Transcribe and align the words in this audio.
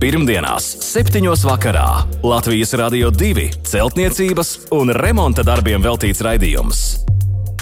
Pirmdienās, 0.00 0.64
7. 0.80 1.28
vakarā 1.44 2.06
Latvijas 2.24 2.70
Rādio 2.72 3.10
2 3.12 3.50
celtniecības 3.68 4.52
un 4.72 4.88
remonta 4.96 5.44
darbiem 5.44 5.82
veltīts 5.84 6.22
raidījums. 6.24 6.80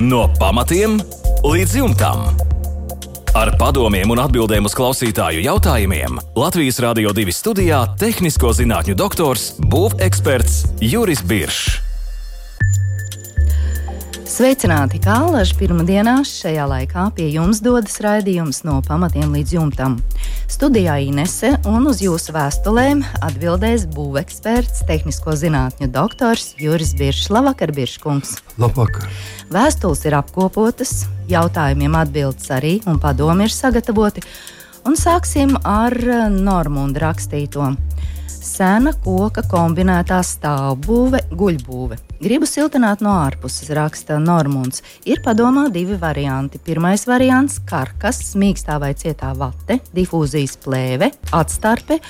No 0.07 0.29
pamatiem 0.39 1.01
līdz 1.43 1.75
jumtam. 1.81 2.23
Ar 3.35 3.51
padomiem 3.59 4.15
un 4.15 4.23
atbildēm 4.23 4.71
uz 4.71 4.77
klausītāju 4.79 5.43
jautājumiem 5.49 6.23
Latvijas 6.39 6.79
Rādio 6.87 7.11
2 7.11 7.35
studijā- 7.35 7.83
tehnisko 8.05 8.55
zinātņu 8.55 8.95
doktors, 8.95 9.59
būveksperts 9.59 10.79
Juris 10.79 11.27
Biršs. 11.27 11.89
Sveicināti, 14.29 15.01
kā 15.03 15.19
Latvijas 15.27 15.57
pirmdienās 15.59 16.31
šajā 16.39 16.71
laikā 16.71 17.09
pie 17.17 17.33
jums 17.35 17.59
dodas 17.59 17.99
raidījums 17.99 18.63
no 18.63 18.79
pamatiem 18.87 19.35
līdz 19.35 19.59
jumtam. 19.59 19.99
Studijā 20.49 20.95
Inese 21.05 21.51
un 21.69 21.85
uz 21.91 21.99
jūsu 22.01 22.33
vēstulēm 22.33 23.03
atbildēs 23.21 23.85
būveksperts, 23.93 24.81
tehnisko 24.89 25.35
zinātņu 25.37 25.91
doktors 25.93 26.55
Juris 26.57 26.95
Biršs. 26.97 27.29
Labvakar, 27.29 27.69
Birškungs! 27.77 28.33
Labvakar! 28.57 29.05
Vēstules 29.53 30.07
ir 30.09 30.17
apkopotas, 30.17 31.05
jautājumiem 31.29 32.01
atbildes 32.01 32.49
arī 32.57 32.79
un 32.89 32.97
padomi 33.03 33.45
ir 33.45 33.53
sagatavoti. 33.53 34.25
Un 34.89 34.97
sāksim 34.97 35.53
ar 35.69 35.93
Normunda 36.33 37.11
rakstīto 37.11 37.75
sena 38.27 38.97
koka 39.05 39.45
kombinētā 39.53 40.23
stāvbūve, 40.25 41.27
guļbūve. 41.37 42.08
Gribu 42.19 42.49
siltināt 42.51 42.99
no 42.99 43.13
ārpuses, 43.15 43.69
raksta 43.79 44.17
Normons. 44.19 44.81
Ir 45.07 45.21
padomā 45.23 45.69
divi 45.71 45.95
varianti. 45.95 46.59
Pirmais 46.59 47.05
variants- 47.07 47.61
karkas, 47.71 48.35
mīkstā 48.35 48.81
vai 48.83 48.91
cietā 48.95 49.31
vate, 49.39 49.79
difūzijas 49.95 50.57
plēve, 50.59 51.13
atstarpe. 51.31 52.01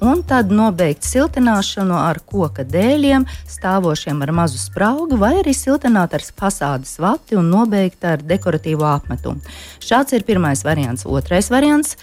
Un 0.00 0.22
tad 0.22 0.52
nobeigt 0.52 1.02
siltināšanu 1.02 1.96
ar 1.98 2.20
koka 2.20 2.62
dēļiem, 2.62 3.26
stāvošiem 3.48 4.22
ar 4.22 4.30
mazu 4.30 4.58
spraugu, 4.58 5.18
vai 5.18 5.42
arī 5.42 5.54
siltināt 5.56 6.14
ar 6.14 6.20
fasādes 6.20 6.98
vati 6.98 7.34
un 7.34 7.50
nobeigt 7.50 8.04
ar 8.04 8.18
dekoratīvo 8.18 8.86
apmetumu. 8.86 9.40
Šāds 9.80 10.12
ir 10.12 10.22
pirmais 10.22 10.62
variants. 10.62 11.02
Otrais 11.04 11.48
variants 11.50 11.96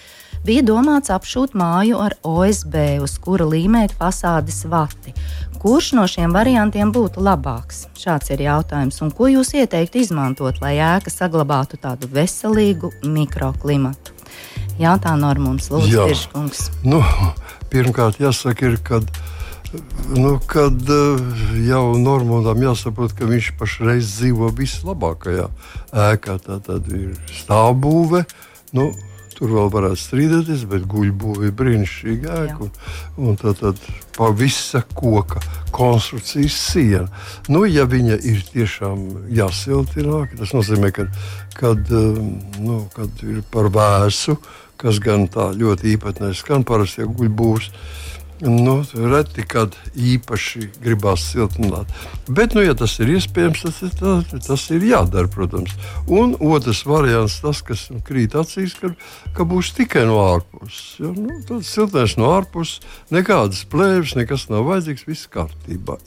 bija 0.43 0.61
domāts 0.63 1.13
apšūt 1.13 1.53
māju 1.53 2.01
ar 2.01 2.17
OSB, 2.23 2.99
uz 3.01 3.17
kura 3.19 3.45
līmēt 3.45 3.95
fasādes 3.95 4.65
vati. 4.65 5.13
Kurš 5.63 5.93
no 5.95 6.03
šiem 6.11 6.33
variantiem 6.35 6.89
būtu 6.91 7.21
labāks? 7.23 7.85
Šāds 7.95 8.33
ir 8.35 8.41
jautājums. 8.43 8.97
Un 8.99 9.13
ko 9.15 9.29
jūs 9.31 9.53
ieteiktu 9.55 10.01
izmantot, 10.01 10.57
lai 10.59 10.73
ēka 10.75 11.07
saglabātu 11.07 11.79
tādu 11.79 12.09
veselīgu 12.11 12.89
mikroklimatu? 13.07 14.11
Jautā 14.75 15.13
Normons 15.15 15.69
Lūdzu, 15.71 16.03
nu, 16.83 16.99
Pirmkārt, 17.71 18.19
jāsaka, 18.19 18.73
ir, 18.73 18.75
kad 18.83 19.07
nu, 20.11 20.35
kad 20.51 20.83
jau 21.63 21.85
Normandam 21.95 22.59
jāsaprot, 22.67 23.15
ka 23.15 23.31
viņš 23.31 23.53
pašreiz 23.55 24.11
dzīvo 24.17 24.51
vislabākajā 24.59 25.47
ēkā. 26.09 26.39
Tā 26.43 26.59
tad 26.67 26.91
ir 26.91 27.15
stāvbūve. 27.39 28.25
Nu, 28.75 28.91
Tur 29.43 29.51
vēl 29.51 29.71
varētu 29.73 29.99
strīdēties, 29.99 30.61
bet 30.71 30.85
guļbūve 30.87 31.49
ir 31.49 31.55
brīnišķīga 31.59 32.35
ēka. 32.45 32.63
Un, 32.63 33.25
un 33.27 33.39
tad, 33.41 33.57
tad 33.59 33.81
pa 34.15 34.29
visa 34.31 34.79
koka 34.95 35.41
konstrukcijas 35.75 36.55
siena. 36.71 37.09
Nu, 37.51 37.65
ja 37.67 37.83
viņa 37.83 38.21
ir 38.23 38.39
tiešām 38.53 39.01
jāsiltina, 39.35 40.21
tas 40.39 40.53
nozīmē, 40.55 40.93
ka 40.95 41.09
kad, 41.59 41.91
um, 41.91 42.37
nu, 42.63 42.85
kad 42.95 43.19
ir 43.27 43.43
par 43.51 43.67
vēsu, 43.67 44.37
kas 44.79 45.03
gan 45.03 45.27
tā 45.27 45.49
ļoti 45.59 45.91
īpatnēji 45.97 46.39
skan, 46.39 46.63
parasti 46.63 47.03
jau 47.03 47.11
guļbūves 47.11 47.67
Nu, 48.43 48.81
reti, 48.93 49.45
kad 49.47 49.75
īpaši 49.95 50.65
gribās 50.83 51.23
siltināt. 51.31 51.87
Bet, 52.27 52.57
nu, 52.57 52.63
ja 52.65 52.73
tas 52.75 52.97
ir 52.99 53.13
iespējams, 53.15 53.61
tas, 53.63 53.77
ir, 53.85 53.93
tā, 53.95 54.39
tas 54.43 54.65
ir 54.75 54.83
jādara, 54.83 55.29
protams. 55.31 55.71
Un 56.11 56.33
otrs 56.43 56.81
variants, 56.83 57.37
tas, 57.39 57.61
kas 57.63 57.85
krīt 58.03 58.35
acīs, 58.35 58.75
ka, 58.81 58.91
ka 59.37 59.47
būs 59.47 59.71
tikai 59.77 60.03
no 60.09 60.17
ārpuses. 60.25 60.97
Ja? 60.99 61.13
Nu, 61.15 61.37
tad 61.47 61.63
siltinās 61.67 62.17
no 62.19 62.33
ārpuses, 62.35 62.81
nekādas 63.15 63.63
plēves, 63.71 64.17
nekas 64.19 64.49
nav 64.51 64.67
vajadzīgs, 64.67 65.05
viss 65.07 65.31
kārtībā. 65.31 66.01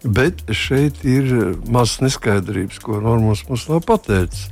Bet 0.00 0.42
šeit 0.56 1.04
ir 1.04 1.28
mazas 1.68 2.00
neskaidrības, 2.00 2.80
ko 2.82 2.98
Normāls 3.04 3.44
mums 3.46 3.68
nav 3.68 3.84
pateicis. 3.86 4.48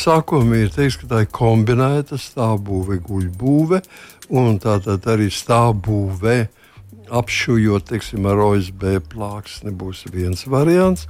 Sākumā 0.00 0.62
ir 0.62 0.72
teikts, 0.72 1.00
ka 1.02 1.10
tā 1.10 1.24
ir 1.26 1.30
kombinēta 1.34 2.16
stāvbūve, 2.16 3.00
guļbūve 3.04 3.82
un 4.30 4.58
tātad 4.62 5.06
arī 5.10 5.28
stāvbūvē. 5.34 6.40
Apšujot, 7.10 7.88
teiksim, 7.88 8.22
ar 8.30 8.38
OSB 8.38 8.84
plāksni 9.10 9.72
nebūs 9.72 10.04
viens 10.14 10.44
variants, 10.46 11.08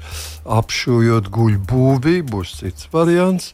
apšujot 0.49 1.29
guļbūvi 1.29 2.23
būs 2.25 2.55
cits 2.63 2.89
variants. 2.89 3.51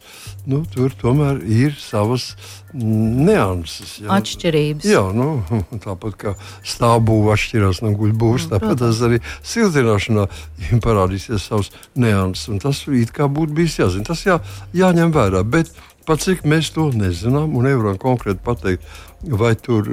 Nu, 0.47 0.61
tur 0.71 0.95
tomēr 0.95 1.41
ir 1.43 1.75
savas 1.75 2.29
nianses. 2.71 3.97
Jā. 4.05 4.13
Atšķirības. 4.21 4.87
Jā, 4.87 5.03
nu, 5.17 5.43
tāpat 5.87 6.15
kā 6.23 6.37
stāvbūve 6.63 7.35
atšķirās 7.35 7.83
no 7.83 7.91
guļbūves, 7.99 8.47
mm, 8.47 8.55
tāpat 8.55 8.83
tas 8.85 9.03
arī 9.09 9.19
siltināšanā 9.43 10.29
parādīsies 10.87 11.51
savs 11.51 11.75
nianses. 11.99 12.63
Tas 12.63 12.85
it 12.95 13.11
kā 13.17 13.27
būtu 13.27 13.59
bijis 13.59 13.81
jāzina. 13.83 14.07
Tas 14.07 14.23
jā, 14.23 14.39
jāņem 14.77 15.11
vērā. 15.19 15.43
Bet, 15.43 15.75
Pat 16.07 16.23
cik 16.23 16.45
mēs 16.47 16.71
to 16.75 16.87
nezinām 16.95 17.57
un 17.59 17.67
nevaram 17.67 17.99
konkrēti 17.99 18.43
pateikt, 18.47 18.85
vai 19.27 19.55
tur 19.59 19.89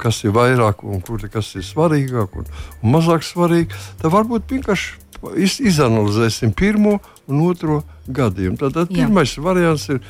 kas 0.00 0.22
ir 0.24 0.32
vairāk 0.32 0.84
un 0.88 1.02
kur 1.04 1.20
kas 1.32 1.52
ir 1.58 1.66
svarīgāk 1.66 2.38
un, 2.40 2.48
un 2.80 2.94
mazāk 2.94 3.26
svarīgi, 3.26 3.76
tad 4.00 4.14
varbūt 4.14 4.54
vienkārši 4.54 5.02
iz, 5.36 5.58
izanalizēsim 5.60 6.54
pirmo 6.56 6.98
un 7.28 7.42
otro 7.46 7.82
gadījumu. 8.08 8.58
Tātad 8.60 8.92
pirmais 8.92 9.34
variants 9.38 9.88
ir 9.92 10.00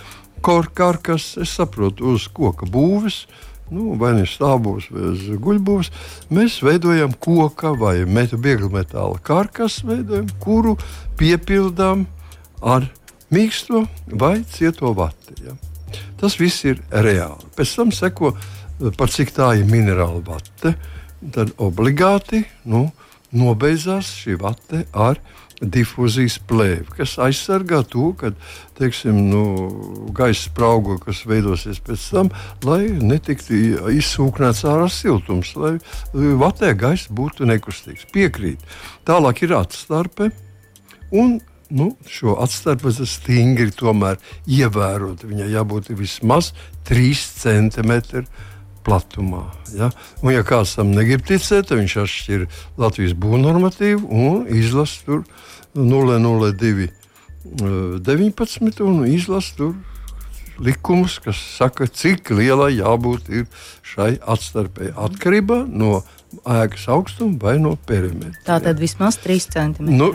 korkas, 0.42 1.32
es 1.40 1.54
saprotu, 1.56 2.14
uz 2.14 2.28
koka 2.32 2.68
būves. 2.68 3.24
Nu, 3.72 3.94
vai 3.96 4.10
nu 4.12 4.26
stāvos, 4.28 4.90
vai 4.92 5.14
guļbūs, 5.40 5.88
mēs 6.28 6.58
veidojam 6.60 7.14
koka 7.16 7.70
vai 7.78 8.02
metu 8.04 8.36
vieglu 8.36 8.68
metāla 8.68 9.16
karkas, 9.24 9.78
veidojam, 9.88 10.26
kuru 10.42 10.74
piepildām 11.16 12.04
ar 12.60 12.84
mīksto 13.32 13.86
vai 14.20 14.42
cieto 14.52 14.92
vati. 14.96 15.36
Ja. 15.46 15.56
Tas 16.20 16.38
viss 16.40 16.64
ir 16.68 16.80
reāli. 16.90 17.50
Pēc 17.56 17.76
tam 17.78 17.92
seko, 17.94 18.34
par 18.98 19.12
cik 19.12 19.34
tā 19.36 19.52
ir 19.60 19.68
minerāla 19.68 20.22
vate. 20.26 20.76
Tad 21.32 21.54
obligāti 21.62 22.42
nu, 22.66 22.88
nobeidzās 23.32 24.10
šī 24.22 24.36
vate 24.40 24.86
ar 24.92 25.20
difūzijas 25.62 26.40
plēvi, 26.50 26.88
kas 26.96 27.14
aizsargā 27.22 27.82
to, 27.86 28.08
ka 28.18 28.32
nu, 29.14 29.42
gaisa 30.10 30.48
sprauga, 30.48 30.96
kas 31.04 31.22
veidosies 31.28 31.78
pēc 31.86 32.06
tam, 32.10 32.30
lai 32.66 32.88
netiktu 32.98 33.54
izsūknēts 33.94 34.64
ārā 34.66 34.88
siltums, 34.90 35.54
lai 35.54 35.76
vatē 36.12 36.72
gaisa 36.74 37.14
būtu 37.14 37.46
nekustīgs. 37.46 38.08
Piekrīt. 38.10 38.58
Tālāk 39.06 39.44
ir 39.46 39.54
atstarpe. 39.60 40.32
Un 41.12 41.38
nu, 41.72 41.92
šo 42.10 42.36
atstarpi 42.42 42.92
stingri 43.08 43.72
ievērot. 44.46 45.24
Viņai 45.28 45.50
jābūt 45.52 45.92
vismaz 45.96 46.52
3 46.88 47.12
cm 47.42 48.24
platumā. 48.84 49.44
Ja? 49.76 49.90
Un, 50.22 50.32
ja 50.34 50.42
kāds 50.46 50.76
tam 50.78 50.92
negrib 50.96 51.24
ticēt, 51.26 51.70
tad 51.70 51.80
viņš 51.80 51.96
atšķir 52.04 52.48
Latvijas 52.80 53.14
būvnormatīvu 53.18 54.08
un 54.10 54.44
izlasa 54.50 55.06
tur 55.06 55.24
002 55.78 56.90
19 57.42 58.84
un 58.86 59.06
izlasa 59.08 59.56
tur 59.58 59.74
likumus, 60.62 61.18
kas 61.22 61.38
saka, 61.56 61.88
cik 61.88 62.30
lielai 62.36 62.76
jābūt 62.76 63.30
šai 63.86 64.14
atstarpēji 64.20 64.94
atkarībā 64.94 65.62
no 65.66 66.02
ēkas 66.48 66.84
augstuma 66.92 67.38
vai 67.40 67.56
no 67.62 67.74
perimetra. 67.88 68.40
Tā 68.46 68.58
tad 68.64 68.80
vismaz 68.82 69.18
3 69.22 69.48
cm. 69.54 69.88
Nu, 69.92 70.10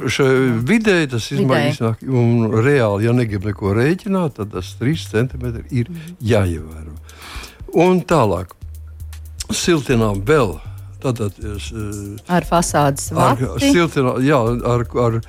vidēji 0.67 1.11
tas 1.13 1.31
izmaksās, 1.35 2.03
un 2.07 2.47
reāli, 2.63 3.07
ja 3.07 3.15
negrib 3.15 3.47
neko 3.47 3.73
rēķināt, 3.77 4.37
tad 4.39 4.53
tas 4.55 4.73
3 4.81 5.09
cm 5.11 5.49
ir 5.69 5.91
jāievēro. 6.23 6.95
Un 7.77 8.01
tālāk, 8.07 8.55
siltinām 9.53 10.23
vēl. 10.27 10.57
Tātad, 10.97 11.35
ar 12.33 12.45
fasādes 12.47 13.11
vati. 13.13 13.45
Ar, 13.45 13.61
siltinā, 13.61 14.15
jā, 14.25 14.39
ar, 14.65 14.83
ar 14.97 15.19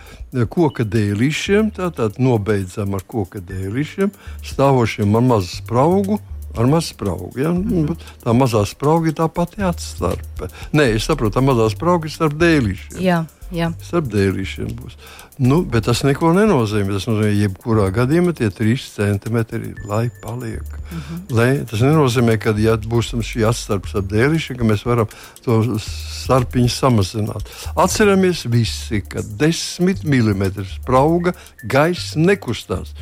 koka 0.49 0.87
dēlīšiem, 0.89 1.75
tātad 1.77 2.17
nobeidzam 2.23 2.97
ar 2.97 3.05
koka 3.05 3.43
dēlīšiem, 3.45 4.15
stāvošiem 4.49 5.19
ar 5.21 5.27
mazu 5.29 5.59
spraugu, 5.59 6.17
ar 6.57 6.71
mazu 6.71 6.95
spraugu. 6.95 7.33
Ja? 7.41 7.53
Mm. 7.53 7.97
Tā 8.25 8.35
mazā 8.37 8.65
sprauga 8.69 9.11
ir 9.11 9.19
tā 9.19 9.29
pati 9.33 9.65
atstarpe. 9.67 10.51
Nē, 10.73 10.93
es 10.97 11.09
saprotu, 11.09 11.39
tā 11.39 11.45
mazā 11.45 11.69
sprauga 11.75 12.09
ir 12.09 12.15
starp 12.15 12.39
dēlīšiem. 12.41 13.03
Jā. 13.05 13.25
Jā. 13.55 13.71
Starp 13.81 14.11
dēlīšiem 14.13 14.75
būs. 14.77 14.97
Nu, 15.41 15.63
bet 15.65 15.87
tas 15.87 16.03
neko 16.05 16.35
nenozīmē. 16.37 16.93
Tas 16.93 17.07
nozīmē, 17.09 17.31
ka 17.31 17.39
jebkurā 17.39 17.87
gadījumā 17.97 18.35
tie 18.37 18.51
trīs 18.53 18.85
centimetri 18.93 19.73
lai 19.89 20.09
paliek. 20.23 20.67
Mhm. 20.91 20.99
-huh. 20.99 21.37
lai, 21.37 21.65
tas 21.71 21.81
nenozīmē, 21.81 22.37
ka, 22.43 22.53
ja 22.59 22.77
būs 22.77 23.15
šī 23.15 23.47
atstarps 23.49 23.95
ar 23.95 24.03
dēlīšiem, 24.03 24.59
ka 24.59 24.65
mēs 24.65 24.85
varam 24.85 25.09
to 25.45 25.79
starpiņu 25.79 26.69
samazināt. 26.69 27.49
Atceramies 27.77 28.45
visi, 28.45 29.01
ka 29.01 29.23
10 29.23 30.05
mm 30.05 30.65
sprauga 30.75 31.33
gaisa 31.65 32.19
nekustās. 32.19 32.93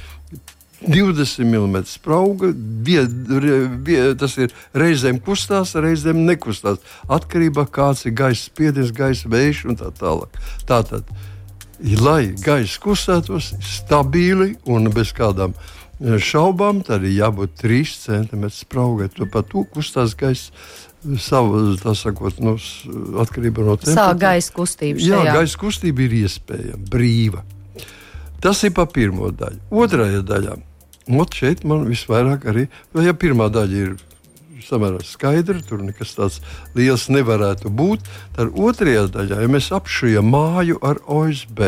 20 0.82 1.44
mm 1.44 1.84
sprauga, 1.88 2.50
vie, 2.84 3.00
vie, 3.86 4.00
tas 4.18 4.36
ir 4.36 4.52
reizēm 4.76 5.20
kustās, 5.24 5.72
reizēm 5.74 6.26
nekustās. 6.28 6.82
Atkarībā 7.08 7.64
no 7.64 7.70
tā, 7.70 7.72
kāds 7.78 8.04
ir 8.04 8.12
gaisa 8.16 8.42
spiediens, 8.50 8.92
gaisa 8.92 9.30
vējš 9.32 9.64
un 9.70 9.80
tā 9.80 9.88
tālāk. 9.96 10.36
Tātad, 10.68 11.08
lai 12.00 12.34
gaisa 12.36 12.80
kustētos 12.82 13.54
stabili 13.64 14.56
un 14.68 14.90
bez 14.92 15.14
kādām 15.16 15.56
šaubām, 16.00 16.84
tad 16.84 17.04
ir 17.08 17.16
jābūt 17.22 17.56
3 17.62 17.96
cm 17.96 18.48
spraugai. 18.52 19.08
To 19.16 19.26
pat 19.32 19.48
to 19.52 19.64
kustās 19.72 20.16
gaisa. 20.18 20.52
Savu, 21.22 21.76
tā 21.78 21.92
sakot, 21.94 22.40
nu, 22.42 22.56
atkarībā 23.22 23.62
no 23.62 23.76
tā, 23.78 23.92
ir 23.94 24.16
gaisa 24.18 24.50
kustība. 24.52 24.98
Jā, 24.98 25.20
gaisa 25.36 25.60
kustība 25.60 26.02
ir 26.02 26.16
iespējama, 26.24 26.82
brīva. 26.90 27.44
Tas 28.46 28.60
ir 28.62 28.70
pa 28.78 28.84
pirmo 28.86 29.32
daļu. 29.34 29.56
Otrajā 29.74 30.20
daļā, 30.22 30.52
ot 31.18 31.34
šeit 31.34 31.64
man 31.66 31.88
visvairāk 31.90 32.44
arī, 32.46 32.68
ja 33.02 33.14
pirmā 33.18 33.48
daļa 33.50 33.80
ir 33.80 33.96
samērā 34.62 35.00
skaidra, 35.02 35.58
tur 35.66 35.82
nekas 35.82 36.14
tāds 36.14 36.36
liels 36.78 37.08
nevarētu 37.10 37.72
būt, 37.74 38.06
tad 38.38 38.54
otrajā 38.54 39.08
daļā, 39.18 39.40
ja 39.42 39.50
mēs 39.50 39.72
apšujam 39.74 40.30
māju 40.30 40.78
ar 40.86 41.02
OSB, 41.10 41.64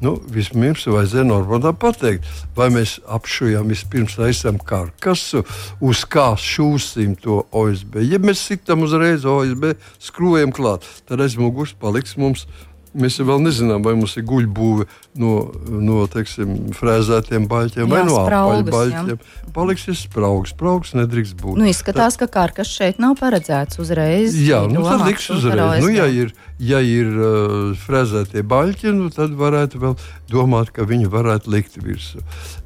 nu, 0.00 0.16
vispirms 0.32 0.88
vajadzēja 0.88 1.28
normālā 1.28 1.74
pateikt, 1.76 2.24
vai 2.56 2.70
mēs 2.72 2.96
apšujam 3.04 3.68
vispirms 3.76 4.16
taisām 4.16 4.56
karkasu, 4.56 5.44
uz 5.84 6.08
kā 6.08 6.30
šūsim 6.40 7.18
to 7.20 7.42
OSB. 7.52 8.00
Ja 8.08 8.16
mēs 8.16 8.48
sitam 8.48 8.88
uzreiz 8.88 9.28
OSB, 9.28 9.74
skrūvējam 10.08 10.56
klāt, 10.56 10.88
tad 11.04 11.20
aiz 11.20 11.36
muguras 11.36 11.76
paliks 11.76 12.16
mums 12.16 12.48
Mēs 12.94 13.16
vēl 13.18 13.40
nezinām, 13.42 13.82
vai 13.82 13.96
mums 13.98 14.12
ir 14.20 14.22
guļbūve 14.28 14.84
no, 15.18 15.32
no 15.66 16.04
teiksim, 16.10 16.52
frēzētiem 16.78 17.48
baļķiem 17.50 17.84
jā, 17.84 17.90
vai 17.90 18.02
no 18.06 18.20
apaļbaļķiem. 18.20 19.24
Paliksies 19.56 20.04
spraugs, 20.06 20.52
spraugs 20.54 20.94
nedrīkst 20.94 21.34
būt. 21.40 21.58
Nu, 21.58 21.66
izskatās, 21.70 22.14
tā, 22.14 22.24
ka 22.24 22.36
karkas 22.38 22.70
šeit 22.70 23.00
nav 23.02 23.16
paredzēts 23.18 23.80
uzreiz. 23.82 24.36
Jā, 24.38 24.62
nu, 24.70 24.84
tad 24.86 25.02
liks 25.08 25.26
uzreiz. 25.34 25.82
Nu, 25.82 25.90
ja 25.90 26.06
ir, 26.06 26.30
ja 26.62 26.82
ir 26.86 27.10
uh, 27.10 27.56
frēzētie 27.82 28.44
baļķi, 28.46 28.94
nu, 28.94 29.10
tad 29.14 29.34
varētu 29.38 29.82
vēl 29.82 29.98
domāt, 30.30 30.70
ka 30.76 30.86
viņi 30.86 31.10
varētu 31.10 31.50
likt 31.54 31.80
virsū. 31.82 32.22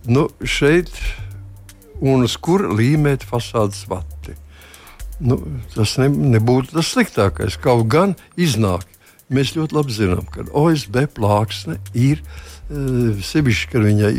Nu, 0.08 0.28
šeit 0.44 0.92
un 2.04 2.28
uz 2.28 2.36
kur 2.36 2.69
līmēt 2.69 3.25
fasādes 3.26 3.86
vati. 3.88 4.36
Nu, 5.19 5.40
tas 5.75 5.96
ne, 5.98 6.12
nebūtu 6.36 6.76
tas 6.76 6.92
sliktākais. 6.92 7.58
Kaut 7.62 7.88
gan 7.90 8.14
iznāk 8.38 8.86
Mēs 9.28 9.52
ļoti 9.56 9.76
labi 9.76 9.92
zinām, 9.92 10.25
ka 10.32 10.46
OSB 10.56 11.02
plāksne 11.12 11.76
ir 11.92 12.22
uh, 12.25 12.58
sevišķi, 12.69 13.69
kad 13.72 13.84
viņai 13.84 14.10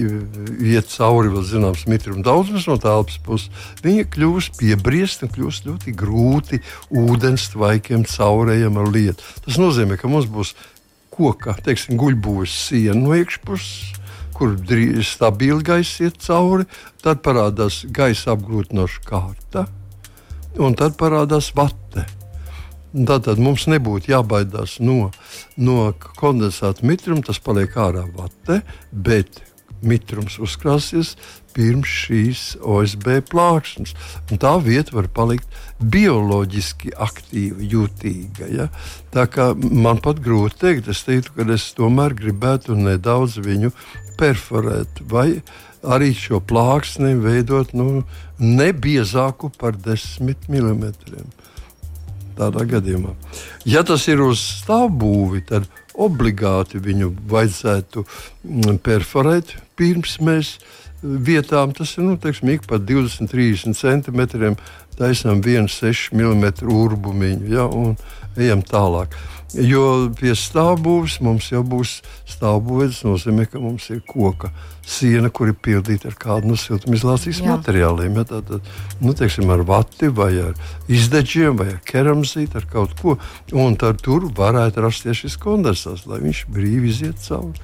iet 0.72 0.90
cauri 0.90 1.30
vēl 1.30 1.46
zināms 1.46 1.86
mitruma 1.90 2.24
daudzums 2.26 2.66
no 2.70 2.78
telpas 2.82 3.20
puses. 3.26 3.52
Viņa 3.86 4.08
kļūst 4.10 4.58
piebriest 4.58 5.26
un 5.26 5.34
kļūst 5.36 5.70
ļoti 5.70 5.94
grūti 5.98 6.62
ūdens 6.90 7.50
tvaikiem 7.54 8.08
caurējam 8.10 8.82
ar 8.82 8.90
lietu. 8.90 9.26
Tas 9.46 9.60
nozīmē, 9.62 10.00
ka 10.02 10.10
mums 10.10 10.30
būs 10.30 10.56
koka, 11.14 11.58
teiksim, 11.62 12.00
guļbūves 12.02 12.54
siena 12.70 12.98
no 12.98 13.18
iekšpuses. 13.18 13.96
Kur 14.40 14.54
stabili 15.04 15.66
gaisa 15.68 16.06
iet 16.08 16.22
cauri, 16.24 16.64
tad 17.04 17.20
parādās 17.26 17.82
gaisa 17.92 18.38
apgrūtinoša 18.38 19.04
kārta, 19.04 19.66
un 20.56 20.78
tad 20.80 20.96
parādās 21.02 21.52
vate. 21.58 22.06
Tātad 22.90 23.38
mums 23.38 23.68
nebūtu 23.70 24.10
jābaidās 24.16 24.80
no, 24.82 25.12
no 25.58 25.92
kondensāta 26.18 26.88
mitruma, 26.88 27.22
tas 27.26 27.38
paliek 27.44 27.78
ārā 27.78 28.08
vate, 28.16 28.64
bet 28.92 29.44
mitrums 29.86 30.40
uzkrāsies 30.42 31.14
pirms 31.54 31.90
šīs 31.90 32.42
OSB 32.66 33.22
plāksnes. 33.30 33.94
Un 34.32 34.42
tā 34.42 34.52
vieta 34.64 34.96
var 34.96 35.10
palikt 35.14 35.48
bioloģiski 35.80 36.94
aktīva, 36.98 37.62
jutīga. 37.74 38.50
Ja? 38.54 38.68
Tā 39.14 39.26
kā 39.32 39.52
man 39.56 40.02
pat 40.04 40.22
grūti 40.26 40.58
pateikt, 40.58 40.92
es 40.92 41.06
teiktu, 41.08 41.36
ka 41.38 41.48
es 41.54 41.70
tomēr 41.78 42.18
gribētu 42.18 42.78
nedaudz 42.78 43.40
viņu 43.46 43.74
perforēt. 44.20 45.04
Vai 45.10 45.42
arī 45.84 46.12
šo 46.18 46.42
plāksni 46.44 47.16
veidot 47.22 47.72
nu, 47.78 48.04
nebiezāku 48.40 49.52
par 49.60 49.78
10 49.78 50.50
mm 50.50 51.39
tādā 52.40 52.66
gadījumā. 52.78 53.14
Ja 53.68 53.84
tas 53.88 54.08
ir 54.12 54.24
uz 54.24 54.42
stāvbūvi, 54.64 55.44
tad 55.52 55.68
obligāti 56.00 56.80
viņu 56.82 57.12
vajadzētu 57.30 58.06
mm, 58.06 58.80
perforēt 58.86 59.58
pirms 59.80 60.18
mēs 60.24 60.56
vietām. 61.04 61.74
Tas 61.76 61.96
ir 61.98 62.06
nu, 62.08 62.18
teiksim, 62.20 62.54
ik 62.56 62.68
pa 62.70 62.80
20, 62.80 63.30
30 63.32 63.78
centimetriem 63.80 64.58
taisām 65.00 65.42
1,6 65.42 66.14
mm 66.14 66.70
urbumiņu 66.70 67.52
ja, 67.56 67.66
un 67.68 67.96
ejam 68.38 68.64
tālāk. 68.66 69.16
Jo 69.58 70.12
pie 70.14 70.36
stāvbūves 70.38 71.16
mums 71.26 71.48
jau 71.50 71.64
būs 71.66 72.00
stāvbūve. 72.30 72.92
Tas 72.92 73.02
nozīmē, 73.02 73.48
ka 73.50 73.62
mums 73.62 73.88
ir 73.90 74.04
koka 74.06 74.52
siena, 74.90 75.32
kur 75.34 75.50
ir 75.50 75.58
pildīta 75.58 76.10
ar 76.12 76.18
kādu 76.20 76.52
no 76.52 76.58
siltumizolācijas 76.58 77.42
Jā. 77.42 77.56
materiāliem. 77.56 78.20
Ja, 78.20 78.26
tātad, 78.30 78.70
nu, 79.02 79.14
teiksim, 79.18 79.50
ar 79.54 79.64
vati 79.66 80.12
vai 80.14 80.32
ar 80.44 80.54
izdečiem 80.90 81.58
vai 81.58 81.72
ar 81.74 81.82
keramzītu, 81.86 82.62
ar 82.62 82.70
kaut 82.70 82.94
ko. 83.02 83.18
Un 83.58 83.78
tad 83.82 84.04
tur 84.06 84.28
varētu 84.38 84.86
rasties 84.86 85.24
šis 85.24 85.38
kondensāts, 85.42 86.06
lai 86.10 86.22
viņš 86.26 86.46
brīvi 86.54 86.94
iziet 86.94 87.22
cauri. 87.26 87.58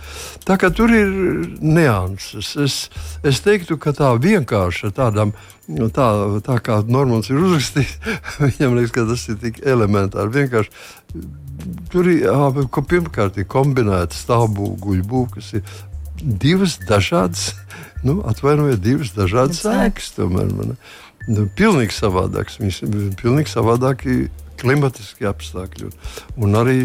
Tā 0.46 0.58
kā 0.62 0.74
tur 0.74 0.94
ir 0.94 1.14
nianses. 1.62 2.56
Es, 2.66 2.80
es 3.26 3.46
teiktu, 3.46 3.78
ka 3.78 3.94
tā 3.94 4.16
vienkārši 4.22 4.94
tādām. 4.96 5.38
Tā, 5.66 6.08
tā 6.46 6.60
kā 6.62 6.78
Normons 6.86 7.32
ir 7.32 7.42
uzrakstījis, 7.42 7.96
viņam 8.44 8.78
liekas, 8.78 8.94
ka 8.94 9.08
tas 9.10 9.26
ir 9.34 9.40
tik 9.42 9.60
elementāri. 9.66 10.34
Vienkārši 10.36 11.24
tur 11.90 12.10
ir 12.12 12.28
pirmkārt 12.92 13.40
ir 13.42 13.50
kombinēta 13.50 14.14
stāvbūve, 14.14 14.78
guļbūve, 14.84 15.32
kas 15.38 15.54
ir 15.58 15.66
divas 16.22 16.78
dažādas, 16.86 17.54
nu, 18.08 18.20
atvainojiet, 18.30 18.84
divas 18.84 19.16
dažādas 19.18 19.64
ēkas. 19.72 20.14
Tomēr 20.20 20.54
man 20.54 20.76
nu, 21.28 21.48
pilnīgi 21.58 21.98
savādāks. 21.98 22.60
Viņas 22.62 22.82
ir 22.86 22.98
pilnīgi 23.22 23.54
savādāki 23.56 24.20
klimatiski 24.62 25.28
apstākļi. 25.28 25.90
Un 26.42 26.57
arī 26.62 26.80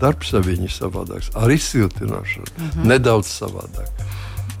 darbs 0.00 0.34
ar 0.36 0.44
viņu 0.46 0.68
savādāks, 0.72 1.30
arī 1.38 1.56
siltināšana 1.62 2.50
mm 2.50 2.70
-hmm. 2.70 2.90
nedaudz 2.90 3.30
savādāk. 3.30 4.02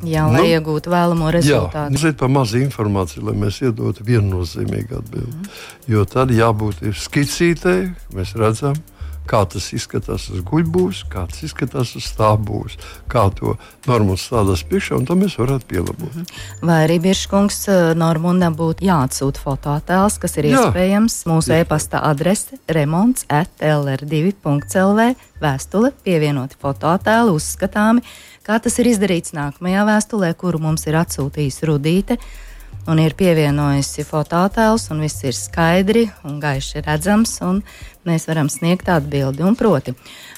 Jā, 0.04 0.26
lai 0.28 0.42
nu, 0.42 0.48
iegūtu 0.56 0.92
vēlamo 0.92 1.30
rezultātu. 1.32 1.86
Jā, 1.86 1.94
mazliet 1.94 2.18
par 2.20 2.32
mazu 2.32 2.60
informāciju, 2.60 3.24
lai 3.30 3.36
mēs 3.46 3.62
iedotu 3.64 4.04
viennozīmīgu 4.04 4.98
atbildi. 4.98 5.32
Mm. 5.32 5.62
Jo 5.88 6.04
tad 6.04 6.34
jābūt 6.34 6.84
skicītei, 7.00 7.94
mēs 8.12 8.34
redzam, 8.36 8.76
kā 9.26 9.42
tas 9.50 9.66
izskatās 9.74 10.28
uz 10.32 10.42
guļbūves, 10.46 11.02
kā 11.10 11.26
tas 11.30 11.42
izskatās 11.46 11.94
uz 11.98 12.06
stāvbūves, 12.06 12.76
kā 13.10 13.26
to 13.36 13.56
normāli 13.88 14.20
stādās 14.20 14.62
priekšā, 14.66 15.00
un 15.00 15.08
to 15.08 15.16
mēs 15.18 15.36
varētu 15.40 15.68
pielabot. 15.72 16.14
Mm 16.14 16.22
-hmm. 16.22 16.66
Vai 16.66 16.78
arī 16.86 17.00
Biržkungs 17.02 17.68
eh, 17.68 17.94
Normundam 17.94 18.56
būtu 18.56 18.86
jāatsūta 18.86 19.42
fotoattēls, 19.44 20.18
kas 20.18 20.36
ir 20.36 20.44
Jā. 20.44 20.58
iespējams 20.60 21.26
mūsu 21.26 21.52
e-pasta 21.60 22.00
adrese 22.02 22.58
remonts 22.68 23.24
at 23.28 23.50
lr2.lv 23.60 25.14
vēstule 25.40 25.92
pievienoti 26.04 26.56
fotoattēli 26.62 27.30
uzskatāmi, 27.30 28.00
kā 28.46 28.58
tas 28.62 28.78
ir 28.78 28.92
izdarīts 28.92 29.34
nākamajā 29.34 29.86
vēstulē, 29.88 30.32
kuru 30.38 30.60
mums 30.62 30.86
ir 30.86 30.98
atsūtījis 31.00 31.64
Rudīte 31.66 32.18
un 32.86 33.00
ir 33.02 33.16
pievienojusi 33.18 34.04
fotoattēlus, 34.06 34.86
un 34.94 35.02
viss 35.02 35.24
ir 35.26 35.34
skaidri 35.34 36.06
un 36.26 36.38
gaiši 36.42 36.84
redzams, 36.86 37.34
un 37.42 37.60
mēs 38.06 38.28
varam 38.30 38.50
sniegt 38.52 38.88
atbildi. 38.92 39.42
Un 39.42 39.58
proti, 39.58 39.96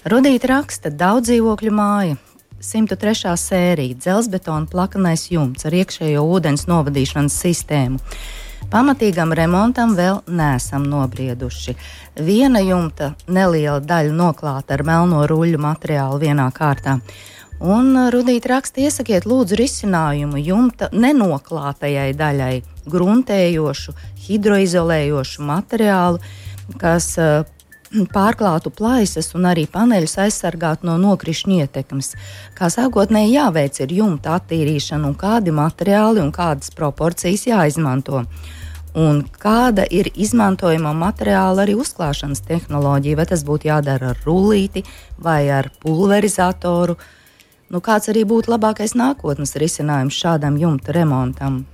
Rudīta 0.08 0.54
raksta 0.54 0.92
daudz 0.94 1.28
dzīvokļu 1.28 1.74
māju. 1.76 2.16
103. 2.58 3.36
sērija 3.38 3.94
dzelzbetona 4.00 4.66
plakanais 4.66 5.28
jumts 5.30 5.68
ar 5.68 5.76
iekšējo 5.78 6.24
ūdens 6.26 6.66
novadīšanas 6.66 7.36
sistēmu. 7.44 8.00
Pamatīgam 8.68 9.30
remontam 9.32 9.94
vēl 9.96 10.18
neesam 10.26 10.82
nobrieduši. 10.90 11.76
Viena 12.20 12.60
jumta 12.60 13.12
neliela 13.30 13.78
daļa 13.80 14.12
noklāta 14.12 14.74
ar 14.74 14.82
melno 14.84 15.22
ruļu 15.30 15.60
materiālu 15.62 16.18
vienā 16.24 16.50
kārtā. 16.52 16.98
Un 17.58 17.96
Rudīte 18.14 18.52
raksta, 18.52 18.84
iesakiet, 18.86 19.24
lūdzu, 19.26 19.56
risinājumu 19.58 20.38
jumta 20.38 20.86
nenoklātajai 20.94 22.12
daļai, 22.14 22.52
gruntējošu, 22.86 23.94
hidroizolējošu 24.28 25.42
materiālu, 25.42 26.20
kas 26.78 27.16
pārklātu 28.14 28.70
plaisas 28.70 29.32
un 29.34 29.50
arī 29.50 29.66
paneļus 29.66 30.14
aizsargātu 30.28 30.86
no 30.86 30.94
nokrišņu 31.02 31.58
ietekmes. 31.64 32.12
Kā 32.54 32.70
sākotnēji 32.70 33.34
jāveic 33.34 33.82
ir 33.82 33.96
jumta 34.04 34.38
attīrīšana 34.38 35.10
un 35.10 35.18
kādi 35.18 35.50
materiāli 35.50 36.22
un 36.22 36.30
kādas 36.30 36.70
proporcijas 36.70 37.48
jāizmanto. 37.50 38.22
Un 38.94 39.24
kāda 39.34 39.82
ir 39.90 40.12
izmantojama 40.14 40.94
materiāla 40.94 41.66
arī 41.66 41.74
uzklāšanas 41.82 42.46
tehnoloģija? 42.46 43.18
Vai 43.18 43.26
tas 43.34 43.42
būtu 43.42 43.72
jādara 43.74 44.14
ar 44.14 44.26
rullīti 44.26 44.86
vai 45.18 45.42
ar 45.50 45.74
pulverizatoru? 45.82 46.94
Nu, 47.68 47.82
kāds 47.84 48.08
arī 48.08 48.24
būtu 48.28 48.54
labākais 48.54 48.94
nākotnes 48.96 49.56
risinājums 49.60 50.16
šādam 50.16 50.56
jumta 50.60 50.94
remontam? 50.96 51.66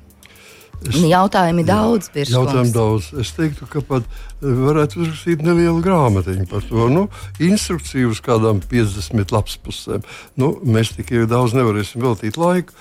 Es, 0.84 0.98
jautājumi 1.00 1.62
jā, 1.62 1.68
daudz, 1.70 2.08
jautājumi 2.12 2.72
daudz. 2.74 3.06
Es 3.22 3.30
teiktu, 3.36 3.64
ka 3.70 3.80
pat 3.86 4.04
eh, 4.04 4.48
varētu 4.48 5.00
uzrakstīt 5.00 5.44
nelielu 5.44 5.80
grāmatiņu 5.84 6.44
par 6.50 6.64
to. 6.66 6.88
Nu, 6.92 7.06
instrukciju 7.42 8.10
uz 8.12 8.20
kādām 8.24 8.60
50 8.60 9.32
lapspusēm. 9.32 10.04
Nu, 10.40 10.50
mēs 10.66 10.92
tik 10.98 11.14
daudz 11.30 11.56
nevarēsim 11.56 12.04
veltīt 12.04 12.36
laiku. 12.40 12.76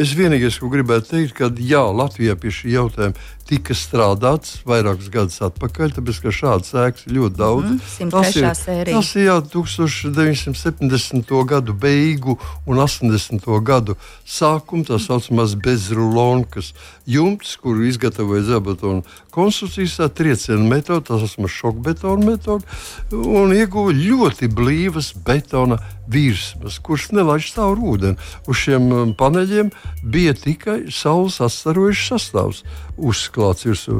Es 0.00 0.14
vienīgais, 0.16 0.60
ko 0.62 0.70
gribētu 0.72 1.12
teikt, 1.12 1.36
ka 1.36 1.50
jā, 1.60 1.82
Latvijā 1.92 2.38
pie 2.40 2.54
šī 2.54 2.72
jautājuma 2.78 3.28
tika 3.46 3.74
strādāts 3.78 4.60
vairākus 4.66 5.10
gadus 5.12 5.38
atpakaļ, 5.46 5.94
tāpēc 5.96 6.20
ka 6.24 6.32
šādas 6.34 6.74
ēkas 6.82 7.06
ir 7.06 7.16
ļoti 7.18 7.38
daudz. 7.38 7.68
Mm, 7.70 8.10
tas, 8.12 8.30
ir, 8.34 8.48
sērija. 8.58 8.96
tas 8.98 9.10
ir 9.14 9.26
jā, 9.28 9.36
1970. 9.54 11.34
gadu 11.52 11.76
beigu 11.86 12.36
un 12.66 12.82
80. 12.82 13.46
gadu 13.66 13.96
sākuma, 14.26 14.86
tā 14.88 14.98
saucamās 15.02 15.54
bezrulonkas 15.62 16.72
jumts, 17.06 17.54
kuru 17.62 17.86
izgatavoja 17.86 18.42
Zabatona 18.50 19.02
konstrukcijas 19.36 19.98
trieciena 20.16 20.64
metode, 20.64 21.04
tas 21.10 21.22
esmu 21.26 21.48
šokbetona 21.52 22.24
metode, 22.24 22.64
un 23.12 23.52
ieguva 23.52 23.92
ļoti 23.92 24.48
blīvas 24.48 25.12
betona 25.26 25.76
virsmas, 26.08 26.78
kuras 26.78 27.10
nelaiž 27.12 27.52
caur 27.56 27.78
ūdeni. 27.78 28.18
Uz 28.46 28.62
šiem 28.62 28.90
um, 28.92 29.14
paneļiem 29.18 29.72
bija 30.02 30.34
tikai 30.38 30.84
saules 30.94 31.40
atstarojušs 31.44 32.10
sastāvs 32.12 32.64
uzklāts 32.96 33.66
virsū 33.66 33.96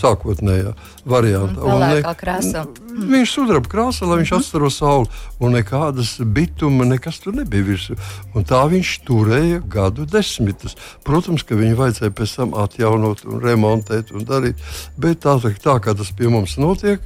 sākotnējā 0.00 0.72
variantā. 1.08 1.62
Un, 1.62 1.84
ne, 1.84 2.14
krāsa. 2.18 2.64
Viņš 2.90 3.34
sudraba 3.36 3.70
krāsa, 3.70 4.08
lai 4.08 4.20
viņš 4.20 4.32
mm 4.32 4.36
-hmm. 4.36 4.44
atstaro 4.44 4.70
sauli, 4.70 5.06
un 5.38 5.54
nekādas 5.54 6.16
bituma, 6.24 6.84
nekas 6.84 7.20
tur 7.22 7.34
nebija 7.34 7.64
virsū. 7.64 7.96
Un 8.34 8.44
tā 8.44 8.62
viņš 8.70 8.94
turēja 9.06 9.62
gadu 9.62 10.06
desmitus. 10.06 10.76
Protams, 11.04 11.42
ka 11.42 11.54
viņu 11.54 11.76
vajadzēja 11.78 12.10
pēc 12.10 12.36
tam 12.36 12.54
atjaunot 12.54 13.24
un 13.24 13.40
remontēt 13.40 14.12
un 14.12 14.26
darīt. 14.26 14.56
Bet 14.98 15.22
tā, 15.24 15.38
tā 15.38 15.78
kā 15.80 15.94
tas 15.94 16.10
pie 16.10 16.28
mums 16.28 16.58
notiek, 16.58 17.00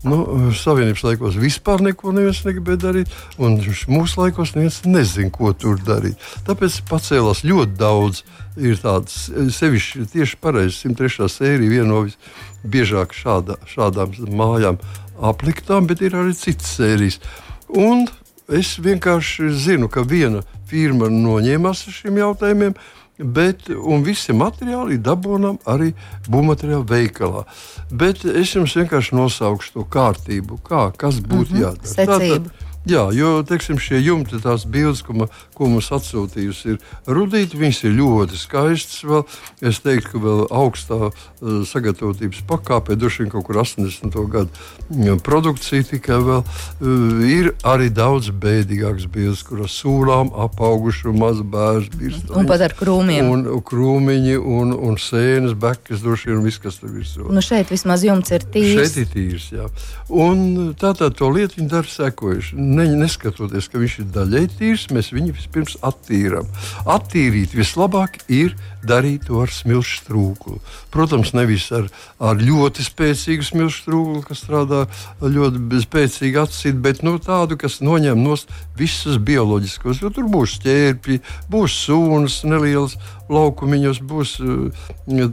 Nu, 0.00 0.48
Savienības 0.56 1.02
laikos 1.04 1.34
vispār 1.36 1.82
neko 1.84 2.14
negribēja 2.16 2.80
darīt, 2.86 3.10
un 3.36 3.58
mūsu 3.60 4.22
laikos 4.22 4.54
neviens 4.54 4.78
nezina, 4.86 5.28
ko 5.34 5.52
tur 5.52 5.76
darīt. 5.84 6.16
Tāpēc 6.46 6.78
pacēlās 6.88 7.44
ļoti 7.44 7.76
daudz. 7.80 8.22
Ir 8.60 8.80
tādas 8.80 9.28
sevišķi 9.56 10.06
tieši 10.14 10.38
pareizi 10.40 10.88
103. 10.88 11.28
sērija, 11.32 11.70
viena 11.70 11.88
no 11.90 12.00
visbiežāk 12.06 13.12
šāda, 13.16 13.58
šādām 13.68 14.16
mājām 14.36 14.80
apliktām, 15.20 15.86
bet 15.88 16.00
ir 16.04 16.16
arī 16.16 16.32
citas 16.36 16.74
sērijas. 16.78 17.20
Un 17.68 18.08
es 18.48 18.74
vienkārši 18.82 19.52
zinu, 19.52 19.88
ka 19.92 20.02
viena 20.02 20.42
firma 20.70 21.10
noņēmās 21.12 21.86
ar 21.86 22.00
šiem 22.00 22.22
jautājumiem 22.22 22.78
bet 23.20 23.68
visi 24.04 24.34
materiāli 24.36 24.98
dabūjam 25.02 25.58
arī 25.68 25.92
būvmateriālu 26.30 26.86
veikalā. 26.88 27.44
Bet 27.90 28.24
es 28.24 28.54
jums 28.54 28.76
vienkārši 28.78 29.16
nosaukšu 29.18 29.74
to 29.74 29.84
kārtību, 29.92 30.60
kā, 30.64 30.90
kas 30.96 31.20
būtu 31.20 31.52
mm 31.52 31.56
-hmm. 31.56 31.62
jādara. 31.62 31.94
Secību. 31.94 32.08
Tātad, 32.08 32.59
Jā, 32.88 33.10
jo 33.12 33.42
teiksim, 33.44 33.76
šie 33.76 33.98
jumti, 34.00 34.38
tās 34.40 34.62
bildes, 34.64 35.02
ko, 35.04 35.12
ma, 35.20 35.26
ko 35.52 35.66
mums 35.68 35.90
atsūtījusi, 35.92 36.72
ir 36.72 37.12
rudīti. 37.12 37.58
Viņas 37.60 37.80
ir 37.84 37.92
ļoti 37.98 38.38
skaistas. 38.40 39.02
Vēl. 39.04 39.24
Es 39.68 39.82
teiktu, 39.84 40.14
ka 40.14 40.20
vēl 40.24 40.40
augstā 40.48 41.10
uh, 41.10 41.58
sagatavotības 41.68 42.40
pakāpē, 42.48 42.96
droši 42.96 43.26
vien 43.26 43.32
kaut 43.34 43.44
kur 43.44 43.58
80. 43.60 44.16
gadu 44.32 44.48
mm, 44.88 45.20
produkcija 45.26 45.84
tikai 45.90 46.22
vēl. 46.24 46.40
Uh, 46.80 47.20
ir 47.28 47.50
arī 47.68 47.90
daudz 47.92 48.30
bēdīgākas 48.32 49.10
bildes, 49.12 49.44
kuras 49.44 49.76
sūrām 49.76 50.32
apauguši 50.46 51.10
un 51.12 51.20
maz 51.20 51.44
bērns 51.44 51.92
birst. 52.00 52.32
Un 52.32 52.48
pat 52.48 52.64
ar 52.64 52.76
krūmiem. 52.80 53.28
Un, 53.28 53.44
un 53.58 53.60
krūmiņi 53.60 54.40
un, 54.40 54.72
un 54.72 54.96
sēnes, 54.96 55.52
bekas, 55.52 56.00
droši 56.00 56.32
vien 56.32 56.40
viss, 56.48 56.62
kas 56.64 56.80
tur 56.80 56.96
virsū. 56.96 57.28
Nu 57.28 57.44
šeit 57.44 57.68
vismaz 57.76 58.08
jumts 58.08 58.32
ir 58.32 58.48
tīrs. 58.56 58.80
Šeit 58.80 58.98
ir 59.04 59.12
tīrs, 59.12 59.52
jā. 59.52 59.68
Un 60.08 60.72
tātad 60.80 61.20
to 61.20 61.28
lietu 61.36 61.60
viņi 61.60 61.72
dara 61.76 61.96
sekojuši 62.00 62.69
ne, 62.70 62.86
neskatoties, 63.02 63.68
ka 63.70 63.80
viņš 63.82 63.96
ir 64.02 64.08
daļai 64.14 64.44
tīrs, 64.58 64.88
mēs 64.94 65.10
viņu 65.14 65.34
vispirms 65.36 65.76
attīrām. 65.86 66.48
Attīrīt 66.88 67.54
vislabāk 67.56 68.20
ir 68.30 68.54
darīt 68.86 69.26
to 69.28 69.42
ar 69.42 69.52
smilšu 69.52 70.06
trūklu. 70.06 70.58
Protams, 70.94 71.34
nevis 71.36 71.68
ar, 71.76 71.90
ar 72.22 72.40
ļoti 72.40 72.86
spēcīgu 72.86 73.46
smilšu 73.50 73.86
trūklu, 73.88 74.22
kas 74.28 74.44
strādā 74.44 74.84
ļoti 75.20 75.82
spēcīgi 75.84 76.40
acīm, 76.40 76.80
bet 76.84 77.04
nu, 77.06 77.18
tādu, 77.22 77.58
kas 77.60 77.80
noņem 77.84 78.22
no 78.24 78.38
visas 78.78 79.18
bioloģiskos. 79.20 80.00
Tur 80.00 80.28
būs 80.32 80.58
ķērpji, 80.64 81.20
būs 81.52 81.76
sūnas, 81.84 82.40
nelielas 82.48 82.96
laukumiņos, 83.30 84.00
būs 84.10 84.36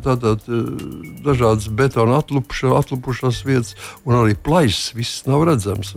tātad, 0.05 0.43
dažādas 1.25 1.69
betona 1.73 2.19
atlupušā, 2.21 2.73
atlupušās 2.77 3.41
vietas, 3.47 3.73
un 4.05 4.19
arī 4.21 4.37
plaisas 4.37 4.93
viss 4.97 5.25
nav 5.29 5.47
redzams. 5.49 5.95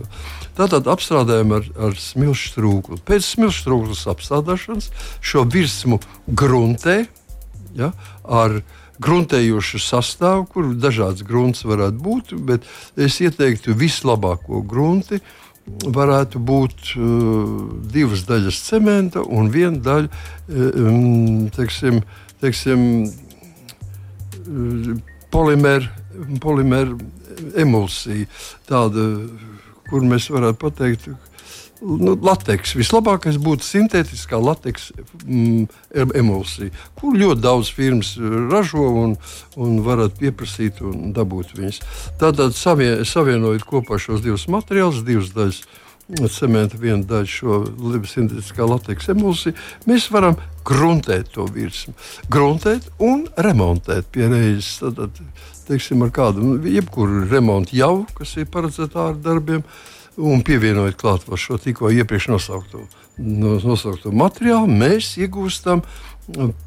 Tātad 0.57 0.89
apstrādājam 1.31 1.53
ar, 1.55 1.67
ar 1.87 1.95
smilšu 1.95 2.53
trūklu. 2.55 2.99
Pēc 3.05 3.25
smilšu 3.25 3.65
trūklas 3.65 4.07
apstrādāšanas 4.11 4.91
šo 5.21 5.45
virsmu 5.45 5.99
gruntē 6.27 7.07
ja, 7.75 7.91
ar 8.23 8.61
gruntējošu 9.01 9.79
sastāvu, 9.81 10.45
kur 10.51 10.73
dažāds 10.75 11.23
grunts 11.23 11.63
varētu 11.65 12.01
būt, 12.01 12.33
bet 12.45 12.67
es 12.97 13.19
ieteiktu 13.21 13.73
vislabāko 13.73 14.61
grunti. 14.61 15.21
Varētu 15.85 16.39
būt 16.41 16.95
uh, 16.97 17.69
divas 17.93 18.25
daļas 18.25 18.57
cementa 18.65 19.21
un 19.21 19.49
viena 19.53 19.77
daļa 19.77 20.09
um, 20.49 21.49
teiksim, 21.53 22.01
teiksim, 22.41 22.81
polimēra 25.31 25.85
polimer 26.41 26.89
emulsija, 27.61 28.25
tāda, 28.67 29.05
kur 29.91 30.07
mēs 30.07 30.31
varētu 30.31 30.59
pateikt, 30.61 31.09
nu, 31.81 32.15
lateks. 32.21 32.75
Vislabākais 32.77 33.39
būtu 33.41 33.65
sintētiskā 33.65 34.39
lateks 34.41 34.91
mm, 35.25 35.67
emulsija, 36.17 36.71
kur 36.99 37.17
ļoti 37.17 37.43
daudz 37.43 37.71
firmas 37.75 38.13
ražo 38.51 38.87
un, 39.03 39.15
un 39.59 39.79
varat 39.85 40.17
pieprasīt 40.19 40.81
un 40.85 41.11
dabūt 41.15 41.55
viņas. 41.57 41.81
Tātad 42.21 42.57
savien, 42.57 43.05
savienojot 43.07 43.65
kopā 43.67 43.99
šos 44.01 44.23
divus 44.25 44.47
materiālus, 44.51 45.03
divas 45.07 45.33
daļas 45.35 45.63
cementa, 46.31 46.79
viena 46.79 47.03
daļa 47.07 47.29
šo 47.29 47.59
sintētiskā 48.09 48.67
lateks 48.67 49.11
emulsiju, 49.13 49.55
mēs 49.89 50.09
varam 50.11 50.37
gruntēt 50.67 51.31
to 51.35 51.45
virsmu. 51.51 51.93
Gruntēt 52.31 52.89
un 53.01 53.25
remontēt 53.37 54.11
pie 54.13 54.27
reizes. 54.31 54.77
Tātad, 54.81 55.17
teiksim, 55.67 56.03
ar 56.05 56.11
kādu, 56.13 56.43
nu, 56.43 56.59
jebkuru 56.67 57.25
remontu 57.31 57.77
jau, 57.79 57.93
kas 58.17 58.35
ir 58.37 58.49
paredzēta 58.51 59.11
ar 59.11 59.19
darbiem, 59.21 59.63
un 60.21 60.43
pievienojot 60.45 60.99
klāt 60.99 61.27
šo 61.39 61.57
tikko 61.61 61.91
iepriekš 61.95 62.31
nosaukto, 62.33 62.85
nosaukto 63.17 64.11
materiālu, 64.11 64.67
mēs 64.67 65.15
iegūstam 65.21 65.85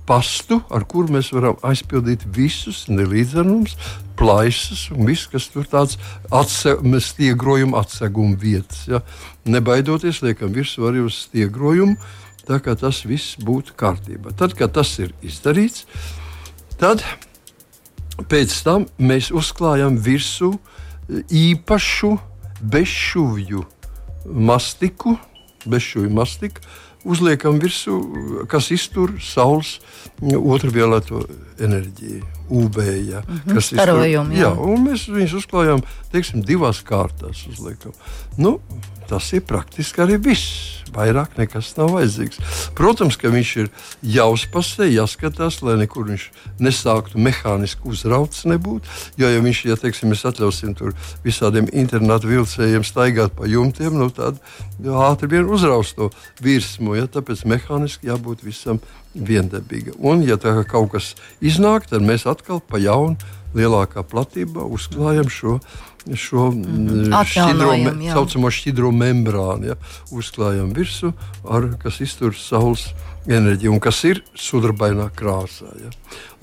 pastu, 0.08 0.61
ar 0.70 0.84
kuru 0.88 1.14
mēs 1.14 1.30
varam 1.34 1.56
aizpildīt 1.64 2.25
visus 2.34 2.84
nelīdzenumus, 2.90 3.76
plaisas 4.18 4.88
un 4.94 5.06
viss, 5.08 5.28
kas 5.30 5.49
tur 5.52 5.66
tāds 5.70 5.96
stiegrojuma 7.08 7.80
atseguma 7.82 8.37
vietas. 8.40 8.84
Ja. 8.90 9.02
Nebaidoties, 9.44 10.23
liekam 10.25 10.54
virsū 10.54 10.87
arī 10.88 11.04
uz 11.04 11.25
stiegrojumu, 11.26 11.96
tā 12.49 12.61
kā 12.62 12.76
tas 12.78 13.02
viss 13.08 13.38
būtu 13.40 13.76
kārtībā. 13.78 14.34
Tad, 14.37 14.56
kad 14.58 14.75
tas 14.76 14.92
ir 15.02 15.14
izdarīts, 15.25 15.87
tad 16.80 17.04
pēc 18.30 18.54
tam 18.66 18.88
mēs 18.99 19.32
uzklājam 19.34 19.99
virsū 20.02 20.52
īpašu 21.30 22.14
bezšuvju 22.64 23.64
mastiku, 24.25 25.18
bezšuvju 25.68 26.12
mastiku 26.14 26.62
uzliekam 27.04 27.61
virsū, 27.61 27.99
kas 28.50 28.70
iztur 28.75 29.16
saules 29.23 29.78
ultravioleto 30.23 31.25
enerģiju. 31.61 32.23
UV. 32.44 32.76
Ja, 33.08 33.23
mm 33.25 33.37
-hmm, 33.37 33.54
kas 33.54 33.73
ir 33.73 33.78
starojumi. 33.78 34.37
Jā, 34.37 34.50
un 34.52 34.84
mēs 34.84 35.06
viņus 35.08 35.32
uzklājām 35.38 35.80
teiksim, 36.12 36.42
divās 36.44 36.82
kārtās. 36.84 37.46
Uzliekam. 37.49 37.92
Nu, 38.37 38.61
tas 39.08 39.32
ir 39.32 39.40
praktiski 39.40 40.00
arī 40.00 40.18
viss. 40.20 40.74
Vairāk 40.94 41.38
nekas 41.38 41.70
nav 41.78 41.94
vajadzīgs. 41.94 42.40
Protams, 42.76 43.16
ka 43.20 43.30
viņš 43.32 43.52
ir 43.62 43.70
jāuzpasē, 44.14 44.88
jāskatās, 44.92 45.60
lai 45.64 45.78
nekur 45.80 46.08
viņš 46.10 46.26
nesāktu 46.62 47.20
mehāniski 47.24 47.88
uzrauts 47.88 48.44
nebūt. 48.50 48.88
Jo, 49.20 49.30
ja 49.32 49.42
viņš, 49.44 49.62
ja 49.70 49.78
teiksim, 49.80 50.12
mēs 50.12 50.26
atļausim 50.28 50.74
tur 50.78 50.92
visādiem 51.24 51.70
internetu 51.72 52.30
vilcējiem 52.30 52.84
staigāt 52.86 53.34
pa 53.38 53.48
jumtiem, 53.50 53.96
nu 53.98 54.10
tad 54.14 54.40
ātri 54.84 55.30
vien 55.36 55.48
uzraust 55.48 55.96
to 55.98 56.10
virsmu. 56.44 56.98
Ja, 56.98 57.08
tāpēc 57.08 57.46
mehāniski 57.48 58.10
jābūt 58.10 58.44
visam 58.44 58.82
viendabīgam. 59.14 59.96
Un, 60.02 60.26
ja 60.26 60.36
tā 60.40 60.56
kaut 60.68 60.92
kas 60.94 61.14
iznāk, 61.44 61.88
tad 61.90 62.04
mēs 62.04 62.26
atkal 62.30 62.60
pa 62.60 62.82
jaunu 62.82 63.16
lielākā 63.54 64.04
platībā 64.06 64.66
uzklājam 64.66 65.30
šo 65.32 65.58
šo 66.12 66.50
mm, 66.52 67.14
šķidro, 67.25 67.70
tā 67.80 68.12
saucamo 68.12 68.50
šķidro 68.52 68.90
membrānu. 68.92 69.70
Ja, 69.73 69.76
uzklājam 70.12 70.75
virsmu, 70.76 71.14
ar, 71.49 71.70
kas 71.80 72.02
iztur 72.04 72.37
saules 72.37 72.90
enerģiju 73.25 73.73
un 73.73 73.80
kas 73.80 74.02
ir 74.04 74.20
sudrabainā 74.37 75.08
krāsā. 75.16 75.70
Ja. 75.80 75.92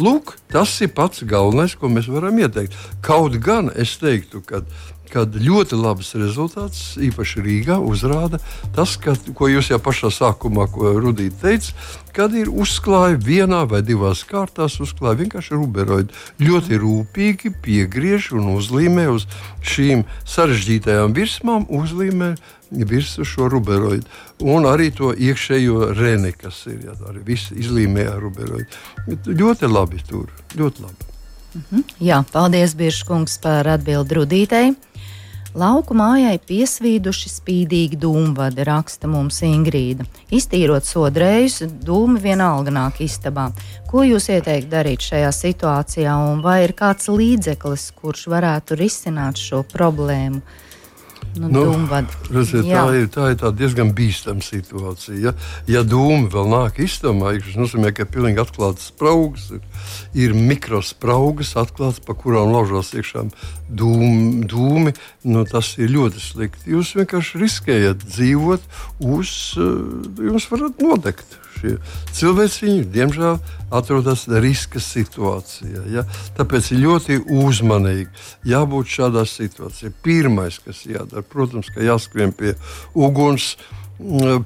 Lūk, 0.02 0.34
tas 0.50 0.74
ir 0.82 0.90
pats 0.98 1.22
galvenais, 1.30 1.76
ko 1.78 1.92
mēs 1.94 2.10
varam 2.10 2.40
ieteikt. 2.42 2.78
Kaut 3.06 3.38
gan 3.44 3.70
es 3.78 3.94
teiktu, 4.02 4.42
ka 4.42 4.64
kad 5.12 5.36
ļoti 5.36 5.78
labs 5.80 6.14
rezultāts, 6.20 6.96
īpaši 7.02 7.44
Rīgā, 7.44 7.78
uzrāda 7.84 8.40
tas, 8.76 8.96
ka, 9.02 9.16
ko 9.36 9.50
jūs 9.52 9.72
jau 9.74 9.80
pašā 9.84 10.12
sākumā, 10.16 10.68
ko 10.72 10.94
Rudīte 10.98 11.38
teica, 11.42 11.76
kad 12.16 12.36
ir 12.38 12.52
uzklāja 12.52 13.20
vienā 13.20 13.64
vai 13.70 13.82
divās 13.86 14.24
kārtās, 14.28 14.80
uzklāja 14.84 15.20
vienkārši 15.24 15.58
ruberoidu. 15.58 16.16
Ļoti 16.42 16.80
rūpīgi 16.82 17.54
piegriež 17.64 18.32
un 18.38 18.54
uzlīmē 18.56 19.10
uz 19.12 19.28
šīm 19.62 20.06
sarežģītajām 20.24 21.16
virsmām, 21.18 21.68
uzlīmē 21.70 22.34
virsmu 22.72 23.28
šo 23.28 23.52
ruberoidu. 23.52 24.08
Un 24.48 24.68
arī 24.70 24.90
to 24.96 25.12
iekšējo 25.12 25.92
reni, 25.98 26.32
kas 26.32 26.64
ir 26.72 26.88
jā, 26.88 26.98
arī 27.12 27.24
viss 27.34 27.52
izlīmē 27.52 28.08
ar 28.16 28.20
ruberoidu. 28.24 29.26
Ļoti 29.28 29.72
labi 29.72 30.04
tur, 30.08 30.32
ļoti 30.56 30.88
labi. 30.88 31.12
-hmm. 31.56 31.84
Jā, 32.00 32.24
paldies, 32.32 32.76
Biržkungs, 32.76 33.38
par 33.42 33.68
atbildi 33.68 34.16
Rudītei. 34.16 34.74
Lauku 35.52 35.92
mājai 36.00 36.38
piesvīduši 36.48 37.28
spīdīgi 37.28 37.98
dūmvadi, 38.00 38.64
raksta 38.64 39.10
mums 39.12 39.42
Ingrīda. 39.44 40.06
Iztīrot 40.32 40.88
sodrējus, 40.88 41.66
dūmi 41.84 42.22
vienalga 42.24 42.72
nāk 42.72 43.02
istabā. 43.04 43.50
Ko 43.92 44.06
jūs 44.08 44.30
ieteikt 44.32 44.70
darīt 44.72 45.04
šajā 45.04 45.34
situācijā, 45.36 46.14
un 46.32 46.40
vai 46.46 46.62
ir 46.64 46.72
kāds 46.80 47.12
līdzeklis, 47.12 47.90
kurš 48.00 48.30
varētu 48.32 48.80
risināt 48.80 49.44
šo 49.44 49.66
problēmu? 49.68 50.40
Nu, 51.40 51.48
nu, 51.48 51.64
redziet, 52.34 52.66
tā, 52.68 52.84
ir, 52.98 53.06
tā 53.12 53.30
ir 53.32 53.56
diezgan 53.56 53.94
bīstama 53.96 54.44
situācija. 54.44 55.16
Ja, 55.22 55.34
ja 55.70 55.84
dūmi 55.88 56.28
vēl 56.32 56.50
nāk 56.52 56.82
iztamā, 56.84 57.34
tas 57.40 57.56
nozīmē, 57.60 57.94
ka 57.96 58.04
ir 58.04 58.12
pilnīgi 58.12 58.42
atklātas 58.44 58.90
spraugas, 58.92 59.48
ir, 59.56 59.62
ir 60.28 60.36
mikrospraugas 60.36 61.54
atklātas, 61.60 62.02
pa 62.04 62.18
kurām 62.20 62.52
laužās 62.52 62.92
iekšā 62.98 63.28
dūmi. 63.70 64.44
dūmi 64.52 64.96
nu, 65.32 65.46
tas 65.48 65.74
ir 65.80 65.94
ļoti 65.96 66.24
slikti. 66.24 66.74
Jūs 66.76 66.96
vienkārši 67.00 67.44
riskējat 67.46 68.04
dzīvot 68.10 68.68
uz, 69.00 69.32
eh, 69.56 70.28
jums 70.28 70.50
varat 70.52 70.84
nodegt 70.84 71.41
šie 71.62 71.76
cilvēki, 72.18 72.76
diemžēl, 72.92 73.40
atrodas 73.72 74.26
riska 74.28 74.82
situācijā. 74.84 75.86
Ja? 75.94 76.06
Tāpēc 76.38 76.72
ir 76.74 76.84
ļoti 76.86 77.20
uzmanīgi 77.42 78.10
jābūt 78.52 78.96
šādā 78.98 79.26
situācijā. 79.30 79.94
Pirmais, 80.04 80.60
kas 80.66 80.84
jādara, 80.90 81.24
protams, 81.24 81.72
ka 81.74 81.86
jāskrien 81.86 82.34
pie 82.36 82.56
uguns 82.98 83.56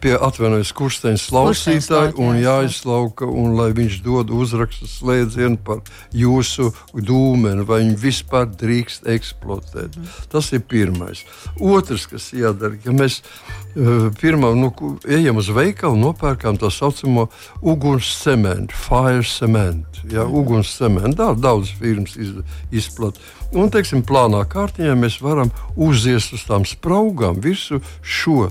pie 0.01 0.13
atvainojas 0.19 0.71
kursteņa 0.75 1.19
slausītāja 1.21 2.13
un 2.21 2.39
jāizslauka, 2.41 3.27
un 3.27 3.55
lai 3.57 3.69
viņš 3.75 3.99
dod 4.03 4.31
uzrakstu 4.35 4.87
slēdzienu 4.89 5.59
par 5.65 5.81
jūsu 6.15 6.71
dūmeni, 6.93 7.65
vai 7.67 7.81
viņi 7.83 7.95
vispār 8.01 8.49
drīkst 8.51 9.07
eksploatēt. 9.11 9.95
Mm. 9.95 10.09
Tas 10.31 10.51
ir 10.55 10.65
pirmais. 10.67 11.23
Otrs, 11.59 12.07
kas 12.11 12.31
jādara, 12.35 12.77
ja 12.83 12.95
mēs 12.95 13.21
uh, 13.21 14.09
pirmā 14.19 14.51
nu, 14.57 14.71
ejam 15.07 15.39
uz 15.41 15.51
veikalu, 15.55 15.99
nopērkam 16.03 16.59
tā 16.59 16.71
saucamo 16.73 17.29
uguns 17.63 18.11
cementu, 18.23 18.75
fire 18.87 19.23
cement, 19.29 20.03
ja, 20.03 20.25
mm. 20.25 20.35
uguns 20.35 20.75
cementu, 20.75 21.31
daudz 21.39 21.71
firmas 21.79 22.17
iz, 22.19 22.35
izplat. 22.75 23.19
Un, 23.55 23.71
teiksim, 23.71 24.03
plānā 24.03 24.43
kārtiņā 24.51 24.97
mēs 24.99 25.21
varam 25.23 25.53
uziest 25.79 26.35
uz 26.35 26.43
tām 26.47 26.67
spraugām 26.67 27.39
visu 27.43 27.79
šo 28.03 28.49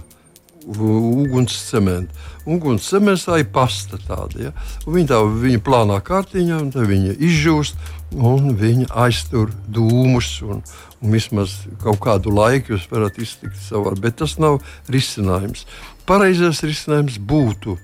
uguns 0.67 1.57
cementu. 1.69 2.15
Uguns 2.45 2.89
cements 2.89 3.25
tā 3.29 3.39
ir 3.41 3.49
pasta 3.53 3.99
tāda. 4.01 4.49
Ja? 4.49 4.53
Viņa 4.87 5.11
tā 5.13 5.21
viņa 5.25 5.61
plānā 5.65 6.01
kārtiņā, 6.05 6.61
un 6.65 6.73
viņa 6.75 7.17
izžūst, 7.25 7.79
un 8.15 8.53
viņa 8.61 8.91
aiztur 9.05 9.53
dūmus. 9.69 10.37
Un, 10.47 10.63
un 11.01 11.17
vismaz 11.17 11.57
kaut 11.83 12.01
kādu 12.05 12.33
laiku 12.35 12.75
jūs 12.75 12.87
varat 12.91 13.19
iztikt 13.21 13.59
savā, 13.67 13.95
bet 14.01 14.21
tas 14.23 14.39
nav 14.41 14.61
risinājums. 14.93 15.67
Pareizais 16.09 16.63
risinājums 16.65 17.21
būtu 17.21 17.79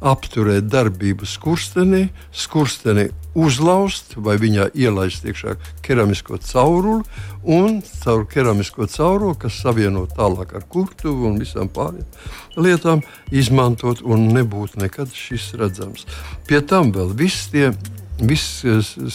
apturēt 0.00 0.68
darbību 0.70 1.26
skurstenī, 1.26 2.08
skursteni 2.32 3.08
uzlauzt 3.38 4.14
vai 4.16 4.36
viņā 4.40 4.68
ielaist 4.78 5.26
iekšā 5.26 5.56
keramisko 5.84 6.38
cauruli 6.42 7.04
un 7.42 7.80
caur 8.02 8.26
keramisko 8.30 8.88
cauruli, 8.90 9.38
kas 9.42 9.60
savieno 9.62 10.06
tālāk 10.10 10.54
ar 10.58 10.66
kurtuvu 10.70 11.30
un 11.30 11.38
visām 11.42 11.70
pārējām 11.70 12.58
lietām, 12.58 13.04
izmantot 13.30 14.02
un 14.02 14.28
nebūtu 14.34 14.82
nekad 14.82 15.14
šis 15.14 15.52
redzams. 15.58 16.06
Pie 16.48 16.60
tam 16.66 16.92
vēl 16.94 17.14
viss 17.18 17.50
tie 17.52 17.72
viss 18.20 18.64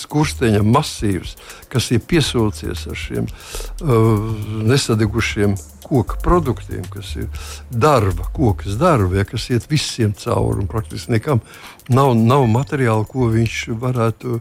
skursteņa 0.04 0.64
masīvs, 0.66 1.36
kas 1.72 1.92
ir 1.92 2.04
piesaucies 2.08 2.88
ar 2.90 3.00
šiem 3.00 3.28
uh, 3.28 4.34
nesadegušiem 4.70 5.56
koka 5.84 6.18
produktiem, 6.24 6.84
kas 6.90 7.16
ir 7.20 7.28
darba, 7.70 8.26
kokas 8.34 8.78
darba, 8.80 9.20
ja, 9.20 9.26
kas 9.28 9.50
iet 9.52 9.68
visiem 9.70 10.14
cauri 10.18 10.64
un 10.64 10.70
praktiski 10.72 11.12
nekam 11.14 11.42
nav, 11.92 12.16
nav 12.18 12.48
materiāla, 12.50 13.06
ko 13.10 13.30
varētu, 13.84 14.40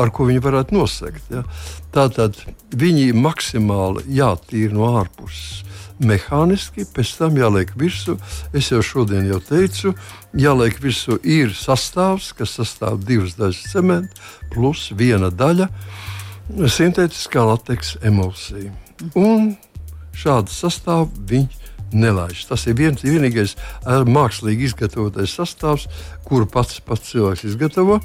ar 0.00 0.12
ko 0.14 0.28
viņi 0.28 0.44
varētu 0.44 0.78
nosegt. 0.78 1.32
Ja. 1.34 1.44
Tātad 1.94 2.38
viņi 2.70 3.10
maksimāli 3.16 4.06
jātīra 4.20 4.76
no 4.76 4.92
ārpuses. 5.00 5.64
Mehāniski, 5.98 6.86
pēc 6.94 7.14
tam 7.18 7.38
jāliek 7.38 7.72
virsū. 7.78 8.16
Es 8.56 8.70
jau 8.72 8.82
šodien 8.84 9.26
jau 9.28 9.40
teicu, 9.42 9.94
jāliek 10.38 10.78
virsū 10.82 11.18
ir 11.26 11.54
sastāvs, 11.56 12.32
kas 12.38 12.56
sastāv 12.60 13.00
divas 13.06 13.34
daļas 13.38 13.64
cementa, 13.72 14.28
plus 14.54 14.88
viena 14.94 15.32
daļa 15.34 15.68
sintētiskā 16.48 17.44
lateksa 17.44 18.02
emulsija. 18.08 18.72
Un 19.18 19.52
šādu 20.16 20.54
sastāvu 20.54 21.10
viņš 21.28 21.58
nelaiž. 21.92 22.44
Tas 22.48 22.66
ir 22.68 22.76
viens, 22.78 23.02
vienīgais 23.04 23.56
mākslīgi 23.86 24.68
izgatavotais 24.68 25.34
sastāvs, 25.38 25.86
kuru 26.28 26.48
pats, 26.50 26.80
pats 26.84 27.12
cilvēks 27.12 27.46
izgatavo 27.48 28.00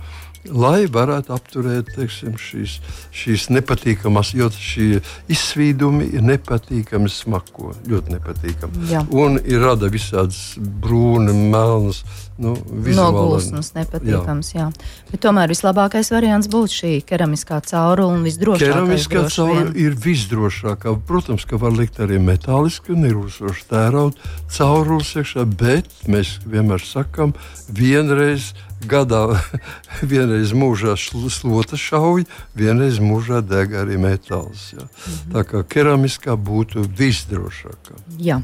lai 0.52 0.86
varētu 0.92 1.34
apturēt 1.36 1.94
teiksim, 1.96 2.36
šīs, 2.40 2.78
šīs 3.16 3.48
nepatīkamas, 3.54 4.34
jo 4.36 4.50
šie 4.52 5.00
izsvīdumi 5.32 6.10
ir 6.18 6.26
nepatīkami 6.28 7.12
smako, 7.12 7.74
ļoti 7.88 8.18
nepatīkami. 8.18 8.90
Jā. 8.92 9.06
Un 9.16 9.40
ir 9.40 9.64
rada 9.64 9.92
visādas 9.92 10.54
brūnas, 10.58 11.40
melnas. 11.54 12.04
Nu, 12.34 12.56
Nogulsnes 12.66 13.70
nepatīkams, 13.76 14.48
jā. 14.56 14.66
jā. 14.72 15.12
Bet 15.12 15.22
tomēr 15.22 15.52
vislabākais 15.54 16.10
variants 16.12 16.50
būtu 16.52 16.74
šī 16.80 16.94
keramiskā 17.06 17.60
caurule 17.70 18.18
un 18.18 18.26
visdrošākā. 18.26 18.72
Keramiskā 18.74 19.24
caurule 19.30 19.70
ir 19.78 19.94
visdrošākā. 20.02 20.96
Protams, 21.08 21.46
ka 21.46 21.62
var 21.62 21.78
likt 21.78 22.02
arī 22.04 22.18
metāliski, 22.18 22.98
nerūsoši 22.98 23.68
tērauda 23.70 24.34
caurules 24.58 25.14
iekšā, 25.22 25.46
bet 25.62 25.94
mēs 26.10 26.40
vienmēr 26.50 26.82
sakam, 26.84 27.38
vienreiz 27.70 28.52
gadā 28.89 29.24
vienreiz 30.12 30.54
mūžā 30.56 30.96
slota 30.98 31.80
šauja, 31.80 32.26
vienreiz 32.56 33.00
mūžā 33.04 33.41
deg 33.46 33.76
arī 33.84 33.98
metāls. 33.98 34.72
Jā. 34.74 34.84
Mm 34.84 35.13
-hmm. 35.13 35.34
Tā 35.34 35.43
kā 35.43 35.63
keramiskā 35.63 36.36
būtu 36.36 36.88
visdrošākā. 36.98 37.96
Jā. 38.17 38.41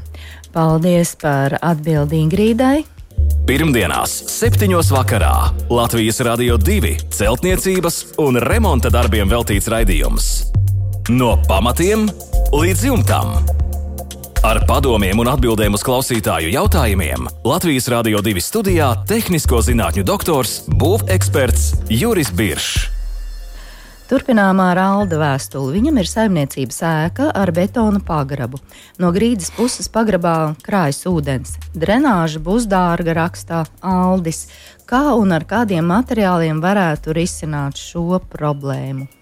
Paldies 0.52 1.14
par 1.14 1.58
atbildi 1.62 2.16
Ingrīdai. 2.16 2.84
Pirmdienās, 3.46 4.12
7. 4.30 4.70
vakarā 4.90 5.50
Latvijas 5.70 6.20
Rādio 6.20 6.58
2 6.58 7.10
celtniecības 7.10 8.04
un 8.22 8.36
remonta 8.36 8.90
darbiem 8.90 9.28
veltīts 9.28 9.66
raidījums. 9.68 10.28
No 11.10 11.34
pamatiem 11.48 12.06
līdz 12.52 12.84
jumtam. 12.86 13.34
Ar 14.40 14.56
padomiem 14.64 15.18
un 15.20 15.28
atbildēm 15.28 15.74
uz 15.76 15.82
klausītāju 15.84 16.48
jautājumiem 16.54 17.26
Latvijas 17.44 17.90
Rādio 17.92 18.22
2 18.24 18.40
studijā- 18.40 18.86
tehnisko 19.10 19.60
zinātņu 19.60 20.00
doktors, 20.00 20.62
būveksperts 20.64 21.74
Juris 21.92 22.30
Biršs. 22.32 22.88
Turpinājumā 24.08 24.70
ar 24.72 24.78
Alda 24.78 25.20
vēstuli. 25.20 25.76
Viņam 25.76 26.00
ir 26.00 26.08
saimniecības 26.08 26.80
ēka 26.80 27.30
ar 27.34 27.52
betona 27.52 28.00
pagrabu. 28.00 28.56
No 28.98 29.12
grīdas 29.12 29.52
puses 29.52 29.88
pagrabā 29.88 30.56
krājas 30.64 31.04
ūdens. 31.04 31.58
Drenāža 31.76 32.40
būs 32.40 32.64
dārga, 32.64 33.12
rakstā 33.12 33.66
Aldis. 33.82 34.46
Kā 34.86 35.20
un 35.20 35.32
ar 35.32 35.44
kādiem 35.44 35.84
materiāliem 35.84 36.64
varētu 36.64 37.12
risināt 37.12 37.76
šo 37.76 38.18
problēmu? 38.18 39.19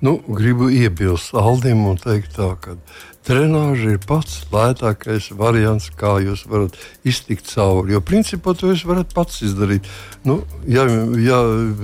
Nu, 0.00 0.18
gribu 0.28 0.70
iebilst 0.72 1.34
Aldim 1.36 1.84
un 1.90 1.98
teikt, 2.00 2.36
tā, 2.38 2.54
ka 2.60 2.78
Trenāža 3.20 3.92
ir 3.92 3.98
pats 4.00 4.38
lētākais 4.48 5.26
variants, 5.36 5.90
kā 5.92 6.14
jūs 6.24 6.46
varat 6.48 6.78
iztikt 7.04 7.50
cauri. 7.52 7.92
Jo 7.92 8.00
principā 8.00 8.54
to 8.56 8.70
jūs 8.72 8.86
varat 8.88 9.12
pats 9.12 9.42
izdarīt. 9.44 9.84
Nu, 10.24 10.38
ja, 10.64 10.86
ja 11.20 11.40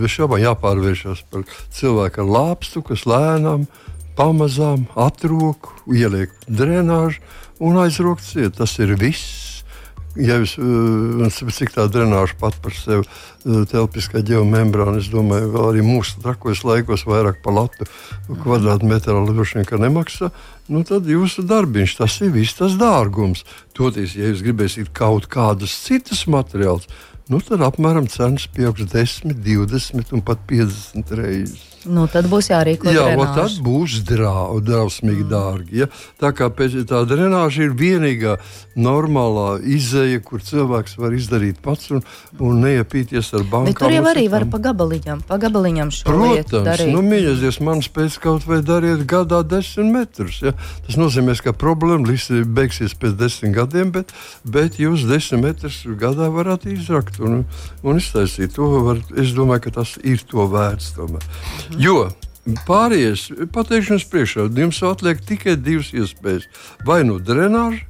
šādi 0.09 0.40
jāpārvēršas 0.46 1.27
par 1.29 1.44
cilvēku 1.77 2.25
ar 2.25 2.33
lāpstu, 2.38 2.81
kas 2.88 3.05
lēnām, 3.05 3.68
pamazām 4.16 4.88
atrok, 4.96 5.75
ieliek 5.92 6.33
drenāžu 6.49 7.20
un 7.61 7.83
aizrok 7.85 8.25
ciet. 8.25 8.57
Tas 8.57 8.79
ir 8.81 8.96
viss 8.96 9.45
ja 10.20 10.38
jūs, 10.40 10.57
uh, 10.59 11.50
cik 11.52 11.74
tā 11.74 11.87
drenāža 11.92 12.37
pat 12.40 12.57
par 12.64 12.74
sevi 12.76 13.05
uh, 13.05 13.62
telpiskā 13.68 14.22
geomembrāna, 14.26 15.00
es 15.00 15.11
domāju, 15.12 15.50
vēl 15.55 15.68
arī 15.70 15.85
mūsu 15.87 16.20
trakos 16.24 16.64
laikos 16.66 17.07
vairāk 17.09 17.42
par 17.44 17.57
latu 17.59 17.88
kvadrātmetrā 18.42 19.18
droši 19.29 19.61
vien 19.61 19.87
nemaksā, 19.87 20.31
nu 20.72 20.83
tad 20.88 21.07
jūsu 21.11 21.46
darbiņš, 21.46 21.96
tas 22.00 22.18
ir 22.24 22.35
viss 22.35 22.59
tas 22.59 22.79
dārgums. 22.81 23.44
Toties, 23.76 24.16
ja 24.16 24.33
jūs 24.33 24.44
gribēsiet 24.46 24.92
kaut 24.96 25.29
kādus 25.33 25.76
citus 25.85 26.26
materiālus, 26.31 26.88
nu 27.29 27.40
tad 27.44 27.64
apmēram 27.66 28.09
cenas 28.11 28.48
pieaugs 28.48 28.88
10, 28.92 29.37
20 29.44 30.14
un 30.16 30.26
pat 30.26 30.42
50 30.48 31.16
reizes. 31.20 31.75
Nu, 31.87 32.07
tad 32.11 32.27
būs 32.31 32.51
jārīko 32.51 32.90
Jā, 32.92 33.07
tad 33.37 33.59
būs 33.64 34.01
drau, 34.07 34.59
drausmīgi 34.64 35.25
mm. 35.25 35.31
dārgi. 35.31 35.83
Ja? 35.83 35.88
Tā 36.20 36.33
kā 36.37 36.49
pēc, 36.53 36.79
tā 36.88 37.03
drenāža 37.09 37.66
ir 37.66 37.75
vienīgā 37.79 38.37
normālā 38.77 39.61
izēja, 39.62 40.20
kur 40.25 40.42
cilvēks 40.44 40.96
var 41.01 41.14
izdarīt 41.16 41.61
pats 41.64 41.92
un, 41.94 42.03
un 42.42 42.61
neiepīties 42.64 43.33
ar 43.38 43.44
bankām. 43.44 43.70
Bet 43.70 43.81
tur 43.81 43.94
jau 43.94 44.05
arī 44.11 44.27
var 44.33 44.46
pa 44.51 44.61
gabaliņam, 44.68 45.22
pa 45.29 45.38
gabaliņam 45.42 45.92
šo 45.94 46.11
Protams, 46.11 46.85
nu, 46.90 47.03
mīļaties, 47.07 47.61
man 47.64 47.83
spēc 47.85 48.18
kaut 48.22 48.46
vai 48.49 48.61
dariet 48.66 49.07
gadā 49.09 49.42
desmit 49.46 49.92
metrus. 49.94 50.40
Ja? 50.44 50.55
Tas 50.87 50.99
nozīmē, 51.01 51.37
ka 51.42 51.55
problēma 51.57 52.16
beigsies 52.57 52.96
pēc 52.99 53.16
desmit 53.20 53.55
gadiem, 53.57 53.92
bet, 53.94 54.12
bet 54.44 54.81
jūs 54.83 55.07
desmit 55.09 55.44
metrus 55.46 55.83
gadā 56.01 56.29
varat 56.33 56.66
izrakt 56.68 57.20
un, 57.22 57.44
un 57.87 58.03
iztaisīt. 58.03 58.57
To 58.57 58.68
var, 58.87 59.01
es 59.18 59.35
domāju, 59.37 59.66
ka 59.66 59.77
tas 59.81 59.96
ir 60.05 60.22
to 60.29 60.46
vērts 60.51 60.92
tomēr. 60.96 61.25
Mm. 61.75 61.75
Jo 61.80 62.06
pārējais, 62.66 63.26
pateikšu 63.54 63.96
jums 63.96 64.06
priekšā, 64.10 64.46
jums 64.54 64.78
atliek 64.86 65.20
tikai 65.26 65.56
divas 65.58 65.90
iespējas. 65.96 66.46
Vai 66.86 67.02
nu 67.06 67.18
drenāža, 67.18 67.82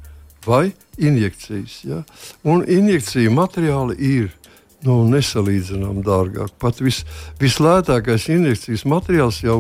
vai 0.46 0.72
injekcijas. 0.96 1.80
Ja? 1.84 2.02
Un 2.46 2.64
injekciju 2.64 3.34
materiāli 3.36 3.98
ir 4.00 4.30
nu, 4.86 5.00
nesalīdzinām 5.10 6.02
dārgāk. 6.06 6.54
Pat 6.62 6.80
vis, 6.84 7.02
vislētākais 7.42 8.28
injekcijas 8.32 8.86
materiāls 8.88 9.42
jau 9.44 9.58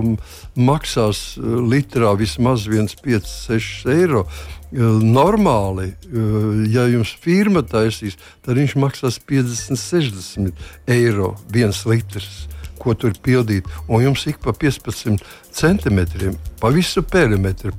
maksās 0.54 1.22
eh, 1.36 1.46
litrā 1.72 2.14
vismaz 2.18 2.68
1,5-6 2.70 3.90
eiro. 3.92 4.26
Eh, 4.72 4.82
normāli, 5.02 5.92
eh, 5.92 6.60
ja 6.74 6.86
jums 6.90 7.14
firma 7.22 7.64
taisīs, 7.66 8.18
tad 8.46 8.60
viņš 8.60 8.76
maksās 8.82 9.18
50, 9.28 9.80
60 9.80 10.68
eiro 10.96 11.34
viens 11.52 11.84
litrs 11.86 12.46
ko 12.78 12.94
tur 12.94 13.16
pildīt. 13.22 13.66
Un 13.88 14.04
jums 14.04 14.26
ik 14.30 14.38
pa 14.44 14.52
15 14.54 15.22
centimetriem, 15.50 16.36
pa 16.60 16.70
visu 16.74 17.02
perimetru, 17.02 17.72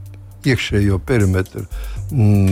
iekšējo 0.48 1.00
perimetru 1.06 1.64
mm, 1.64 1.97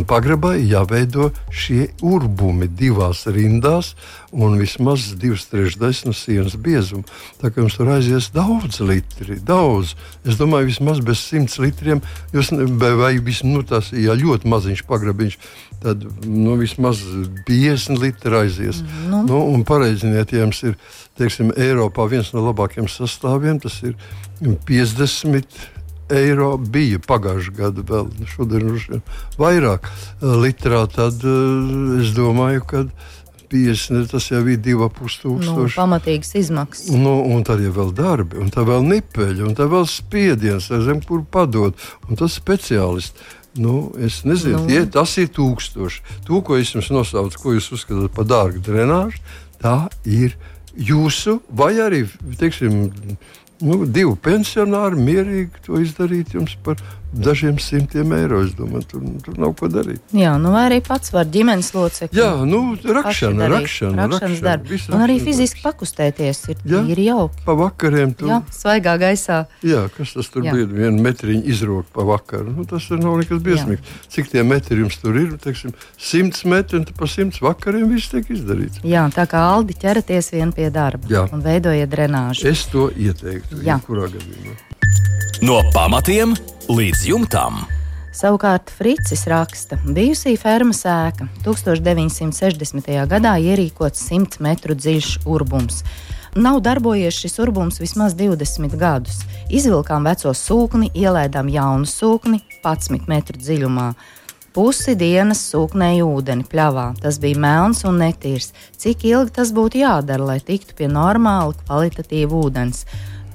pagrabā 0.07 0.55
jāveido 0.59 1.29
šie 1.53 1.87
urbumi 2.03 2.67
divās 2.67 3.23
rindās 3.31 3.93
un 4.35 4.57
vismaz 4.59 5.13
divas 5.19 5.45
trešdaļas 5.47 6.01
no 6.07 6.13
sienas 6.15 6.57
biezuma. 6.59 7.05
Tā 7.39 7.51
kā 7.51 7.63
jums 7.63 7.77
tur 7.77 7.91
aizies 7.95 8.31
daudz 8.35 8.81
litri, 8.83 9.39
daudz. 9.39 9.95
Es 10.27 10.35
domāju, 10.39 10.71
vismaz 10.73 10.99
bez 11.05 11.23
simts 11.23 11.55
litriem, 11.61 12.03
jūs, 12.35 12.51
vai 12.51 13.15
vismaz 13.15 13.45
nu, 13.47 13.63
tas 13.63 13.93
ir 13.93 14.09
ja 14.09 14.17
ļoti 14.19 14.51
maziņš 14.51 14.83
pagrabiņš. 14.89 15.39
Tad 15.85 16.03
nu, 16.25 16.55
vismaz 16.59 17.03
50 17.47 18.01
litri 18.01 18.39
aizies. 18.39 18.81
Mm, 18.81 19.07
nu. 19.11 19.23
Nu, 19.29 19.41
un 19.53 19.63
pareiziniet, 19.67 20.33
ja 20.33 20.43
jums 20.43 20.63
ir 20.65 20.75
teiksim, 21.19 21.53
Eiropā 21.55 22.07
viens 22.11 22.31
no 22.35 22.43
labākajiem 22.47 22.89
sastāviem, 22.91 23.61
tas 23.63 23.77
ir 23.85 23.95
50 24.41 25.74
eiro 26.13 26.55
bija 26.57 26.99
pagājušā 27.01 27.53
gada 27.57 27.85
vēl, 27.85 28.09
šodien 28.29 28.75
ir 28.75 29.03
vairāk 29.41 29.89
litrā. 30.21 30.85
Tad 30.91 31.23
uh, 31.25 31.99
es 32.01 32.13
domāju, 32.17 32.65
ka 32.69 32.83
50, 33.51 34.09
tas 34.11 34.27
jau 34.31 34.41
ir 34.49 34.59
2,5 34.63 35.21
tūkstoši. 35.23 35.53
Nu, 35.53 35.69
pamatīgas 35.75 36.35
izmaksas. 36.39 36.91
Nu, 36.93 37.17
un 37.31 37.45
tad 37.47 37.63
ir 37.63 37.73
vēl 37.75 37.93
darbi, 37.95 38.39
un 38.41 38.51
tā 38.53 38.65
vēl 38.67 38.85
nipeļi, 38.89 39.45
un 39.45 39.55
tā 39.57 39.69
vēl 39.71 39.87
spiediens, 39.89 40.69
zem 40.85 41.01
kur 41.05 41.23
padot. 41.31 41.79
Un 42.09 42.19
tas 42.19 42.37
speciālists. 42.37 43.33
Nu, 43.55 43.93
es 44.03 44.25
nezinu, 44.27 44.65
nu. 44.65 44.67
tie, 44.67 44.81
tas 44.91 45.13
ir 45.21 45.29
tūkstoši. 45.31 46.01
To, 46.27 46.41
ko 46.43 46.57
es 46.59 46.73
jums 46.75 46.91
nosaucu, 46.91 47.39
ko 47.39 47.53
jūs 47.55 47.71
uzskatāt 47.77 48.11
par 48.17 48.27
dārgu 48.27 48.59
drenāžu, 48.65 49.21
tā 49.61 49.85
ir 50.03 50.35
jūsu 50.75 51.37
vai 51.55 51.71
arī 51.79 52.03
teiksim, 52.35 52.91
nu, 53.65 53.81
divi 53.85 54.13
pensionāri 54.21 54.99
mierīgi 55.01 55.65
to 55.65 55.81
izdarīt 55.81 56.35
jums 56.37 56.55
par 56.65 56.79
dažiem 57.15 57.59
simtiem 57.59 58.11
eiro. 58.15 58.41
Es 58.45 58.53
domāju, 58.57 58.85
tur, 58.89 59.03
tur 59.23 59.37
nav 59.39 59.53
ko 59.59 59.69
darīt. 59.71 60.01
Jā, 60.15 60.35
nu 60.41 60.51
vai 60.53 60.65
arī 60.69 60.79
pats 60.85 61.13
var 61.15 61.27
ģimenes 61.31 61.71
locekļi. 61.75 62.19
Jā, 62.19 62.31
nu, 62.47 62.61
rakšana, 62.75 63.47
rakšana, 63.53 64.07
rakšanas 64.11 64.41
darbs. 64.43 64.87
Un 64.91 65.05
arī 65.05 65.17
fiziski 65.23 65.63
pakustēties 65.63 66.41
ir, 66.51 66.61
jā, 66.67 66.81
ir 66.91 67.01
jauki. 67.05 67.43
Pa 67.47 67.55
vakariem 67.59 68.15
tur. 68.17 68.31
Jā, 68.33 68.41
svaigā 68.55 68.97
gaisā. 69.01 69.43
Jā, 69.65 69.85
kas 69.95 70.15
tas 70.17 70.31
tur 70.33 70.45
jā. 70.47 70.55
bija? 70.55 70.69
Vienu 70.75 71.03
metriņu 71.05 71.45
izrok 71.51 71.89
pa 71.95 72.05
vakaru. 72.07 72.51
Nu, 72.57 72.67
tas 72.69 72.89
nav 72.91 73.17
nekas 73.21 73.41
briesmīgs. 73.45 73.95
Cik 74.11 74.31
tie 74.33 74.43
metri 74.47 74.81
jums 74.83 74.99
tur 75.01 75.15
ir? 75.19 75.35
Teiksim, 75.41 75.75
simts 76.01 76.43
metri 76.49 76.81
un 76.81 76.87
pa 76.95 77.09
simts 77.09 77.41
vakariem 77.43 77.87
viss 77.93 78.11
tiek 78.11 78.27
izdarīts. 78.35 78.83
Jā, 78.85 79.05
tā 79.15 79.27
kā 79.29 79.45
Aldi 79.55 79.77
ķeraties 79.79 80.33
vien 80.35 80.51
pie 80.55 80.67
darba 80.73 81.09
jā. 81.11 81.25
un 81.33 81.43
veidojiet 81.45 81.91
drenāžu. 81.91 82.47
Es 82.49 82.65
to 82.71 82.89
ieteiktu. 82.91 83.54
Jā. 83.63 83.79
Kurā 83.85 84.09
gadījumā? 84.11 84.57
No 85.45 85.61
pamatiem 85.75 86.35
līdz 86.71 87.05
jumtam. 87.11 87.63
Savukārt 88.15 88.71
Fricis 88.71 89.25
raksta, 89.27 89.75
ka 89.75 89.93
bijusī 89.95 90.37
fermas 90.39 90.85
ēka 90.87 91.27
1960. 91.43 92.87
gadā 93.11 93.33
ierīkots 93.43 94.05
100 94.07 94.39
metru 94.45 94.75
dziļš 94.75 95.09
urbums. 95.27 95.81
Nav 96.35 96.61
darbojies 96.63 97.15
šis 97.15 97.37
urbums 97.43 97.79
vismaz 97.79 98.15
20 98.15 98.75
gadus. 98.79 99.21
Izvilkām 99.51 100.07
veco 100.07 100.31
sūkni, 100.35 100.89
ielaidām 100.95 101.51
jaunu 101.51 101.87
sūkni 101.87 102.39
11 102.63 103.07
metru 103.11 103.39
dziļumā. 103.39 103.89
Pusi 104.55 104.95
dienas 104.95 105.41
sūknēja 105.51 106.07
ūdeni 106.07 106.47
pļavā. 106.47 106.85
Tas 107.03 107.19
bija 107.19 107.39
melns 107.43 107.83
un 107.87 107.99
netīrs. 107.99 108.53
Cik 108.79 109.03
ilgi 109.07 109.35
tas 109.35 109.51
būtu 109.55 109.83
jādara, 109.83 110.31
lai 110.31 110.37
tiktu 110.39 110.77
pie 110.79 110.87
normāla, 110.87 111.51
kvalitatīva 111.65 112.39
ūdens? 112.39 112.85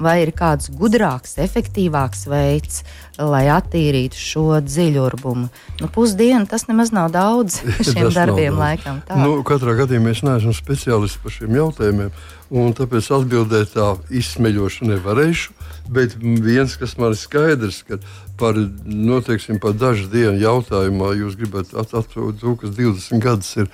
Vai 0.01 0.21
ir 0.25 0.33
kāds 0.37 0.71
gudrāks, 0.81 1.37
efektīvāks 1.45 2.25
veids, 2.31 2.83
lai 3.21 3.45
attīrītu 3.53 4.19
šo 4.19 4.47
dziļurbumu. 4.65 5.49
Nu, 5.81 5.91
pusdienu 5.93 6.49
tas 6.51 6.67
nemaz 6.69 6.93
nav 6.95 7.11
daudz 7.15 7.61
šiem 7.91 8.11
darbiem, 8.15 8.59
laikam. 8.61 9.03
Tā. 9.07 9.19
Nu, 9.21 9.41
katrā 9.47 9.77
gadījumā 9.83 10.15
es 10.15 10.25
neesmu 10.27 10.55
speciālists 10.57 11.21
par 11.23 11.35
šiem 11.35 11.59
jautājumiem, 11.59 12.15
un 12.51 12.75
tāpēc 12.77 13.11
atbildēt 13.15 13.77
tā 13.77 13.93
izsmeļoši 14.23 14.91
nevarēšu. 14.95 15.59
Bet 15.91 16.17
viens, 16.21 16.77
kas 16.79 16.97
man 16.99 17.15
ir 17.15 17.19
skaidrs, 17.19 17.83
ka 17.87 17.99
par, 18.41 18.55
noteiksim, 18.85 19.59
par 19.61 19.75
dažu 19.77 20.07
dienu 20.11 20.39
jautājumā 20.41 21.13
jūs 21.19 21.37
gribat 21.39 21.73
atrast 21.77 22.15
kas 22.61 22.73
20 22.77 23.23
gadus 23.23 23.51
ir 23.59 23.67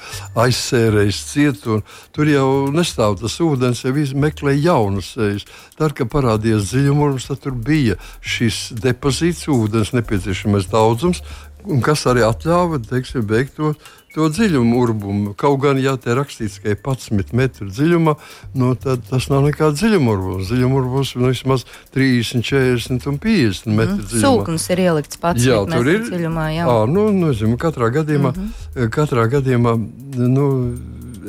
aizsērējis 0.43 1.21
ciet, 1.29 1.67
un 1.71 1.85
tur 2.17 2.31
jau 2.31 2.49
nestāv 2.75 3.19
tas 3.21 3.37
ūdens, 3.45 3.85
jau 3.85 3.93
meklē 4.17 4.57
jaunus 4.57 5.13
sējus. 5.15 5.47
Tad, 5.77 5.93
kad 5.99 6.11
parādījās 6.13 6.71
dziļumurs, 6.73 7.29
tad 7.29 7.45
tur 7.45 7.55
bija 7.69 7.99
šis 8.25 8.73
depozīts, 8.81 9.36
ūdens 9.45 9.93
nepieciešamais 9.97 10.71
daudzums, 10.73 11.21
un 11.67 11.83
kas 11.85 12.07
arī 12.09 12.25
atļāva 12.27 12.81
teiksim, 12.87 13.25
beigt 13.29 13.57
to, 13.59 13.73
to 14.15 14.29
dziļumu 14.33 14.79
urbumu. 14.81 15.35
Kaut 15.39 15.59
gan, 15.65 15.81
ja 15.83 15.97
te 16.01 16.15
rakstīts, 16.17 16.57
ka 16.63 16.73
ir 16.73 16.79
11 16.81 17.35
metru 17.37 17.69
dziļumā, 17.69 18.17
nu, 18.57 18.73
tad 18.81 19.05
tas 19.11 19.29
nav 19.33 19.45
nekāds 19.45 19.83
dziļuma 19.83 20.15
urbums. 20.15 20.49
Dziļuma 20.49 20.81
urbums 20.81 21.13
ir 21.13 21.25
nu, 21.25 21.33
vismaz 21.35 21.67
30, 21.97 22.47
40 22.47 23.11
un 23.13 23.21
50 23.23 23.69
mm. 23.69 23.79
metru 23.81 24.07
dziļumā. 24.07 24.25
Sūknis 24.25 24.69
ir 24.73 24.85
ielikts 24.87 25.21
pats 25.21 25.49
jā, 25.49 25.61
tur 25.69 25.93
ir 25.93 26.07
dziļumā. 26.09 26.47
Jā, 26.57 26.69
à, 26.71 26.87
nu, 26.91 27.09
nu, 27.17 27.33
zinu, 27.37 27.59
katrā 27.61 27.91
gadījumā, 27.99 28.33
mm 28.33 28.47
-hmm. 28.47 28.93
katrā 28.97 29.27
gadījumā 29.37 29.77
nu, 30.23 30.47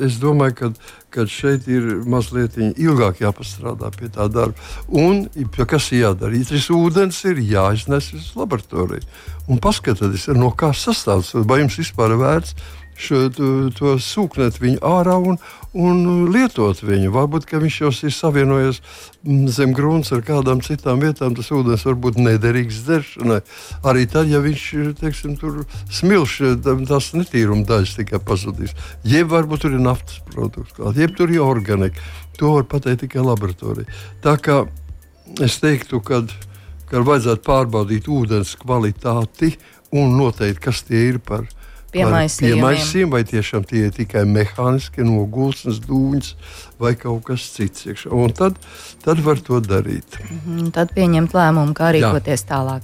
es 0.04 0.18
domāju, 0.22 0.54
ka, 0.58 0.70
ka 1.14 1.26
šeit 1.30 1.68
ir 1.70 1.86
mazliet 2.08 2.58
ilgāk 2.58 3.22
jāpastrādā 3.22 3.90
pie 3.96 4.10
tā 4.14 4.28
darba. 4.32 4.56
Un 4.88 5.26
kas 5.58 5.90
ir 5.92 6.04
jādara? 6.06 6.36
Ja 6.38 6.48
šis 6.48 6.70
ūdens 6.74 7.20
ir 7.28 7.42
jāiznes 7.42 8.12
uz 8.16 8.32
laboratoriju. 8.38 9.06
Un 9.48 9.62
paskatieties, 9.64 10.28
no 10.36 10.50
kā 10.52 10.74
sastāvs. 10.76 11.32
Vai 11.48 11.62
jums 11.62 11.78
vispār 11.80 12.14
ir 12.14 12.22
vērts 12.22 12.56
šo, 12.98 13.28
to, 13.34 13.48
to 13.78 13.94
sūknēt 14.02 14.58
viņu 14.62 14.82
ārā 14.84 15.16
un, 15.30 15.38
un 15.78 16.28
lietot 16.32 16.80
viņu. 16.82 17.12
Varbūt 17.14 17.46
viņš 17.52 17.76
jau 17.80 17.90
ir 18.08 18.14
savienojies 18.14 18.80
mm, 19.22 19.44
zem 19.54 19.74
grunts 19.76 20.10
ar 20.14 20.24
kādām 20.26 20.62
citām 20.64 21.02
vietām. 21.04 21.36
Tas 21.38 21.50
ūdens 21.54 21.84
var 21.86 21.98
būt 22.02 22.18
nederīgs 22.20 22.82
dzeršanai. 22.86 23.40
Arī 23.86 24.06
tad, 24.10 24.30
ja 24.32 24.42
viņš 24.44 24.64
teiksim, 24.98 25.36
tur 25.40 25.62
smilš, 25.94 26.38
tās 26.64 27.12
netīruma 27.14 27.66
daļas 27.68 27.96
tikai 28.00 28.20
pazudīs. 28.24 28.74
Jeb 29.06 29.30
varbūt 29.34 29.66
tur 29.66 29.76
ir 29.78 29.84
naftas 29.84 30.20
produkts, 30.32 30.74
klāt, 30.76 30.98
jeb 30.98 31.14
tur 31.18 31.30
ir 31.32 31.44
organika. 31.46 32.02
To 32.38 32.56
var 32.56 32.68
pateikt 32.70 33.06
tikai 33.06 33.24
laboratorijā. 33.26 33.90
Tā 34.22 34.36
kā 34.42 34.62
es 35.44 35.58
teiktu, 35.62 36.02
ka 36.02 36.22
vajadzētu 36.90 37.44
pārbaudīt 37.46 38.10
ūdens 38.10 38.54
kvalitāti 38.58 39.54
un 39.94 40.18
noteikt, 40.18 40.62
kas 40.62 40.82
tie 40.86 41.08
ir 41.12 41.22
par 41.24 41.46
piemaisījumiem, 41.92 43.12
vai 43.12 43.22
tiešām 43.28 43.64
tie 43.68 43.86
ir 43.88 43.94
tikai 43.96 44.24
mehāniski 44.28 45.06
nogulsnes 45.06 45.80
dūņas, 45.86 46.34
vai 46.78 46.94
kaut 46.98 47.24
kas 47.28 47.44
cits. 47.54 47.86
Iekšā. 47.88 48.12
Un 48.14 48.32
tad, 48.36 48.58
tad 49.04 49.20
var 49.24 49.40
to 49.44 49.60
darīt. 49.60 50.18
Mm 50.22 50.40
-hmm, 50.46 50.70
tad 50.72 50.92
pieņemt 50.94 51.34
lēmumu, 51.34 51.74
kā 51.74 51.92
rīkoties 51.94 52.44
Jā. 52.44 52.48
tālāk. 52.52 52.82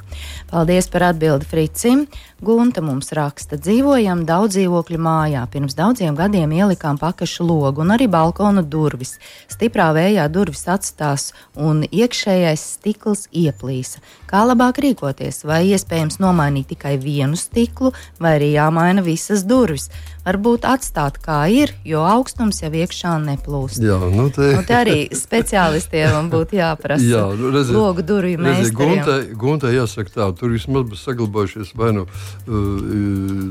Paldies 0.50 0.88
par 0.88 1.02
atbildi 1.02 1.46
Fricim. 1.46 2.06
Gunta 2.44 2.82
mums 2.82 3.12
raksta, 3.12 3.56
dzīvojam 3.56 4.24
daudz 4.28 4.56
dzīvokļu 4.56 4.98
mājā. 4.98 5.46
Pirms 5.50 5.74
daudziem 5.74 6.14
gadiem 6.14 6.52
ielikām 6.52 6.98
pakašu 6.98 7.46
logu 7.46 7.80
un 7.80 7.88
arī 7.88 8.08
balkona 8.10 8.62
durvis. 8.62 9.18
Stiprā 9.48 9.92
vējā 9.96 10.28
durvis 10.28 10.68
atstās 10.68 11.32
un 11.54 11.86
iekšējais 11.88 12.64
stikls 12.76 13.28
ieplīsa. 13.32 13.98
Kā 14.26 14.44
labāk 14.44 14.78
rīkoties? 14.84 15.44
Vai 15.44 15.62
iespējams 15.72 16.18
nomainīt 16.18 16.66
tikai 16.74 16.98
vienu 16.98 17.36
stiklu, 17.36 17.92
vai 18.20 18.36
arī 18.38 18.52
jāmaina 18.58 19.02
visas 19.02 19.42
durvis? 19.42 19.88
Varbūt 20.24 20.64
atstāt 20.68 21.18
kā 21.22 21.44
ir, 21.52 21.72
jo 21.86 22.02
augstums 22.08 22.62
jau 22.62 22.70
iekšā 22.72 23.14
neplūst. 23.24 23.82
Jā, 23.84 23.98
nu 24.12 24.28
te... 24.32 24.50
nu, 24.56 24.62
te 24.66 24.76
arī 24.76 24.96
speciālistiem 25.14 26.28
būtu 26.34 26.58
jāprasa. 26.58 27.04
Jā, 27.04 27.24
nu, 27.36 27.52
redziet, 27.54 27.76
logu 27.76 28.04
durvju 28.06 28.40
meistariem. 28.40 29.34
Guntai 29.40 29.74
jāsaka 29.76 30.14
tā, 30.14 30.30
tur 30.38 30.54
vismaz 30.54 30.86
būs 30.88 31.04
saglabājušies 31.04 31.74
vai 31.78 31.92
nu, 31.98 32.06
uh, 32.06 32.56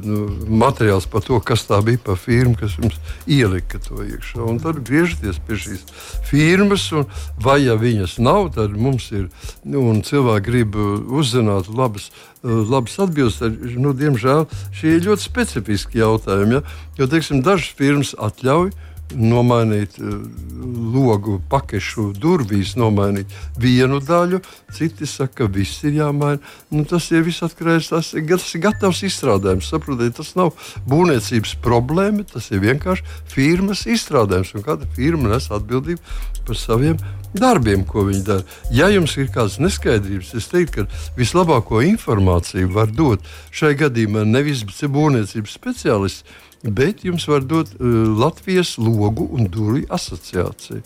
nu 0.10 0.24
materiāls 0.64 1.08
par 1.10 1.26
to, 1.26 1.40
kas 1.46 1.68
tā 1.70 1.80
bija 1.86 2.02
pa 2.10 2.18
firmu, 2.20 2.58
kas 2.60 2.78
jums 2.80 2.98
ielika 3.30 3.82
to 3.84 4.02
iekšā. 4.04 4.42
Un 4.42 4.60
tad 4.64 4.82
griežaties 4.88 5.40
pie 5.46 5.60
šīs 5.68 5.88
firmas, 6.30 6.90
un 6.96 7.08
vai 7.44 7.62
ja 7.68 7.78
viņas 7.80 8.18
nav, 8.24 8.54
tad 8.58 8.74
mums 8.74 9.12
ir, 9.14 9.30
nu, 9.64 9.86
un 9.92 10.02
cilvēki 10.06 10.50
grib 10.50 10.78
uzzināt 10.78 11.70
labas 11.70 12.10
Eh, 12.14 12.33
labas 12.44 13.00
atbildes. 13.00 13.40
Nu, 13.80 13.94
diemžēl 13.96 14.46
šie 14.76 14.98
ir 14.98 15.08
ļoti 15.08 15.26
specifiski 15.26 16.02
jautājumi. 16.04 16.60
Ja? 16.60 16.64
Jo 17.00 17.10
teiksim, 17.12 17.44
dažas 17.46 17.72
firmas 17.78 18.14
atļauj 18.20 18.74
nomainīt 19.14 19.98
uh, 20.00 20.20
logu 20.94 21.40
pakešu 21.52 22.12
durvīs, 22.18 22.76
nomainīt 22.80 23.32
vienu 23.60 24.00
daļu. 24.04 24.42
Citi 24.74 25.08
saka, 25.10 25.44
ka 25.44 25.50
viss 25.54 25.84
ir 25.88 25.98
jāmaina. 26.00 26.42
Nu, 26.74 26.86
tas 26.90 27.10
ir 27.12 27.26
viss 27.26 27.46
atkarīgs 27.46 27.92
tā, 27.92 28.02
tas 28.02 28.54
ir 28.54 28.64
gatavs 28.64 29.04
izstrādājums. 29.06 29.70
Saprotiet, 29.74 30.16
tas 30.18 30.34
nav 30.40 30.54
būvniecības 30.90 31.58
problēma, 31.64 32.26
tas 32.30 32.50
ir 32.54 32.64
vienkārši 32.64 33.06
firmas 33.34 33.86
izstrādājums. 33.90 34.56
Katra 34.64 34.90
firma 34.96 35.34
nes 35.34 35.50
atbildību 35.52 36.02
par 36.48 36.60
saviem 36.60 36.98
darbiem, 37.34 37.84
ko 37.88 38.06
viņi 38.08 38.24
dara. 38.28 38.46
Ja 38.74 38.90
jums 38.94 39.16
ir 39.18 39.30
kādas 39.34 39.60
neskaidrības, 39.64 40.34
es 40.38 40.50
teiktu, 40.52 40.84
ka 40.84 41.18
vislabāko 41.18 41.82
informāciju 41.86 42.72
var 42.76 42.92
dot 42.94 43.24
šai 43.54 43.74
gadījumā 43.80 44.26
nevis 44.28 44.66
būvniecības 44.68 45.60
speciālists. 45.60 46.42
Bet 46.64 47.02
jums 47.04 47.26
var 47.28 47.44
dot 47.44 47.74
uh, 47.76 47.88
Latvijas 48.20 48.78
logu 48.80 49.26
un 49.36 49.50
durvju 49.52 49.84
asociācija. 49.92 50.80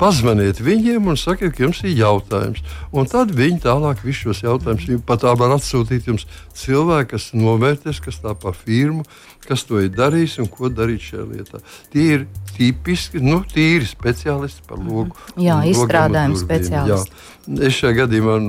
Pazvaniet 0.00 0.58
viņiem 0.58 1.06
un 1.12 1.18
sakiet, 1.20 1.54
ka 1.54 1.62
jums 1.68 1.84
ir 1.84 1.94
jautājums. 2.00 2.64
Un 2.90 3.06
tad 3.06 3.30
viņi 3.36 3.60
tālāk 3.62 4.02
visus 4.02 4.24
šos 4.24 4.42
jautājumus 4.42 5.04
pat 5.06 5.28
var 5.38 5.54
atsūtīt 5.54 6.10
jums 6.10 6.26
cilvēki, 6.58 7.12
kas 7.12 7.28
novērtēs, 7.38 8.02
kas 8.02 8.18
tā 8.24 8.34
pa 8.34 8.50
firmu, 8.56 9.06
kas 9.46 9.62
to 9.68 9.78
ir 9.84 9.94
darījis 9.94 10.40
un 10.42 10.50
ko 10.50 10.72
darīt 10.72 11.06
šajā 11.06 11.28
lietā. 11.30 11.62
Tie 11.94 12.08
ir 12.16 12.26
tipiski, 12.56 13.22
nu, 13.22 13.44
tīri 13.46 13.86
speciālisti 13.86 14.66
par 14.66 14.82
logu. 14.82 15.14
Jā, 15.38 15.62
izstrādājumi 15.70 16.42
speciālisti. 16.42 17.24
Jā. 17.46 17.62
Es 17.70 17.78
šajā 17.78 18.02
gadījumā 18.02 18.40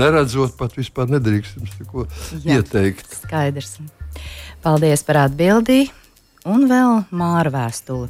neredzot, 0.00 0.56
pat 0.56 0.80
vispār 0.80 1.12
nedrīkst 1.12 1.60
jums 1.60 1.78
neko 1.84 2.08
Jā, 2.40 2.60
ieteikt. 2.60 3.20
Skaidrs. 3.26 3.76
Paldies 4.64 5.04
par 5.04 5.26
atbildī 5.28 5.84
un 6.48 6.68
vēl 6.70 7.04
māra 7.10 7.52
vēstuli 7.52 8.08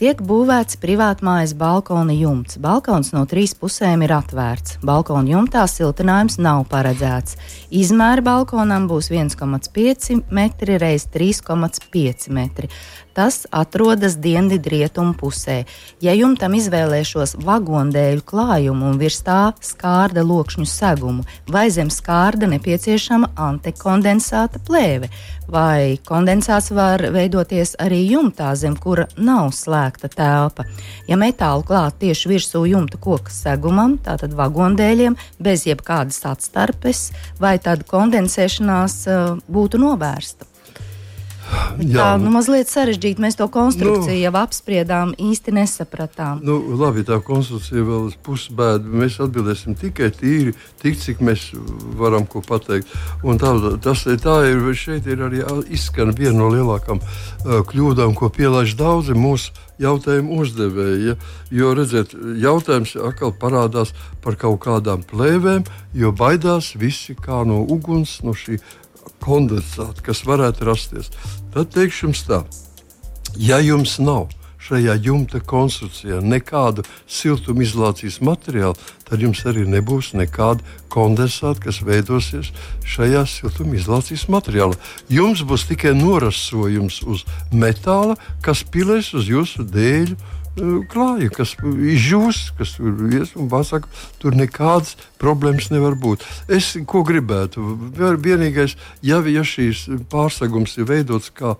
tiek 0.00 0.20
būvēts 0.24 0.78
privātmājas 0.80 1.52
balkona 1.60 2.14
jumts. 2.16 2.56
Balkons 2.62 3.12
no 3.12 3.26
trīs 3.28 3.52
pusēm 3.58 4.00
ir 4.06 4.14
atvērts. 4.16 4.78
Balkona 4.86 5.28
jumtā 5.28 5.66
siltinājums 5.68 6.38
nav 6.40 6.64
paredzēts. 6.72 7.36
Izmēri 7.82 8.24
balkonam 8.24 8.88
būs 8.88 9.10
1,5 9.12 10.22
metri 10.32 10.78
x 10.80 11.04
3,5 11.12 12.30
metri. 12.32 12.72
Tas 13.20 13.42
atrodas 13.50 14.14
dienvidrietumu 14.16 15.12
pusē. 15.20 15.66
Ja 16.00 16.14
jumtam 16.16 16.54
izvēlēšos 16.56 17.34
vagondēļu 17.44 18.22
klājumu 18.24 18.86
un 18.88 18.96
virs 19.02 19.18
tā 19.26 19.50
skārda 19.60 20.24
lokšņu 20.24 20.64
segumu, 20.64 21.26
vai 21.44 21.66
zem 21.68 21.90
skārda 21.92 22.48
nepieciešama 22.48 23.34
antikondensāta 23.36 24.62
plēve, 24.64 25.10
vai 25.52 26.00
kondensāts 26.08 26.72
var 26.72 27.04
veidoties 27.12 27.74
arī 27.84 28.00
jumtā, 28.08 28.54
zem 28.56 28.78
kura 28.80 29.04
nav 29.20 29.52
slēgta 29.52 30.08
telpa. 30.16 30.64
Ja 31.04 31.20
metālu 31.20 31.66
klāt 31.68 32.00
tieši 32.00 32.32
virsū 32.32 32.64
jumta 32.72 32.96
koka 32.96 33.34
segumam, 33.36 33.98
tātad 34.00 34.32
vagondēļiem, 34.38 35.20
bez 35.36 35.68
jebkādas 35.68 36.24
atstarpes, 36.32 37.10
vai 37.36 37.58
tad 37.60 37.84
kondensēšanās 37.90 39.02
uh, 39.12 39.36
būtu 39.44 39.84
novērsta. 39.84 40.49
Jā, 41.80 41.96
tā 41.96 42.08
nu, 42.18 42.26
nu, 42.26 42.34
mazliet 42.34 42.70
sarežģīti. 42.70 43.22
Mēs 43.22 43.38
to 43.38 43.46
konstrukciju 43.52 44.16
nu, 44.16 44.22
jau 44.24 44.32
apspriedām, 44.40 45.14
īsti 45.18 45.54
nesapratām. 45.56 46.42
Nu, 46.46 46.58
labi, 46.80 47.04
tā 47.08 47.20
konstrukcija 47.24 47.84
vēl 47.86 48.10
ir 48.10 48.18
pusbēda. 48.26 48.92
Mēs 49.02 49.20
atbildēsim 49.24 49.78
tikai 49.80 50.10
tīri, 50.14 50.54
tik 50.82 51.00
cik 51.00 51.24
mēs 51.24 51.48
varam 52.00 52.28
ko 52.30 52.44
pateikt. 52.46 52.90
Un 53.26 53.40
tā, 53.40 53.54
tas 53.84 54.04
tā 54.22 54.36
ir, 54.50 54.62
šeit 54.76 55.08
ir 55.10 55.24
arī 55.28 55.42
izskan 55.72 56.14
viena 56.16 56.38
no 56.42 56.50
lielākām 56.52 57.00
uh, 57.00 57.60
kļūdām, 57.68 58.14
ko 58.18 58.30
pielaiž 58.34 58.76
daudzi 58.78 59.16
mūsu 59.18 59.56
jautājumu 59.80 60.40
uzdevēji. 60.42 61.10
Ja? 61.10 61.16
Jo, 61.54 61.72
redziet, 61.78 62.12
jautājums 62.42 62.94
atkal 63.00 63.32
parādās 63.40 63.94
par 64.24 64.36
kaut 64.40 64.60
kādām 64.66 65.04
plēvēm, 65.08 65.64
jo 65.96 66.12
baidās 66.16 66.74
visi 66.78 67.16
kā 67.16 67.42
no 67.48 67.62
uguns, 67.64 68.20
no 68.26 68.36
šī 68.36 68.60
kondensāti, 69.30 70.02
kas 70.10 70.24
varētu 70.26 70.66
rasties. 70.66 71.14
Tad 71.54 71.70
teikšu 71.74 72.08
jums 72.08 72.26
tā, 72.26 72.42
ja 73.38 73.62
jums 73.62 73.98
nav 74.02 74.28
šajā 74.60 74.94
jumta 75.02 75.40
konstrukcijā 75.40 76.20
nekādu 76.22 76.84
siltumizolācijas 77.10 78.20
materiālu, 78.22 78.76
tad 79.08 79.22
jums 79.24 79.40
arī 79.48 79.64
nebūs 79.66 80.12
nekāda 80.18 80.62
kondensāta, 80.92 81.64
kas 81.64 81.80
veidosies 81.86 82.52
šajā 82.86 83.24
siltumizolācijas 83.30 84.28
materiālā. 84.30 84.76
Jums 85.10 85.42
būs 85.48 85.66
tikai 85.70 85.94
norasojums 85.98 87.00
uz 87.08 87.24
metāla, 87.50 88.18
kas 88.44 88.62
pilēs 88.62 89.14
uz 89.16 89.30
jūsu 89.32 89.66
dēļu 89.66 90.18
klāja, 90.56 91.30
kas 91.34 91.54
izžūs, 91.62 92.40
kas 92.58 92.74
tur 92.76 93.02
ies 93.14 93.34
un 93.38 93.50
pasaka, 93.52 93.88
tur 94.22 94.36
nekādas 94.36 94.96
problēmas 95.20 95.70
nevar 95.70 95.94
būt. 95.94 96.24
Es 96.50 96.72
ko 96.86 97.04
gribētu? 97.06 97.62
Vienīgais, 97.96 98.76
ja, 99.06 99.20
ja 99.26 99.44
šīs 99.46 99.86
pārsegums 100.10 100.76
ir 100.78 100.88
veidots 100.90 101.30
kā, 101.34 101.56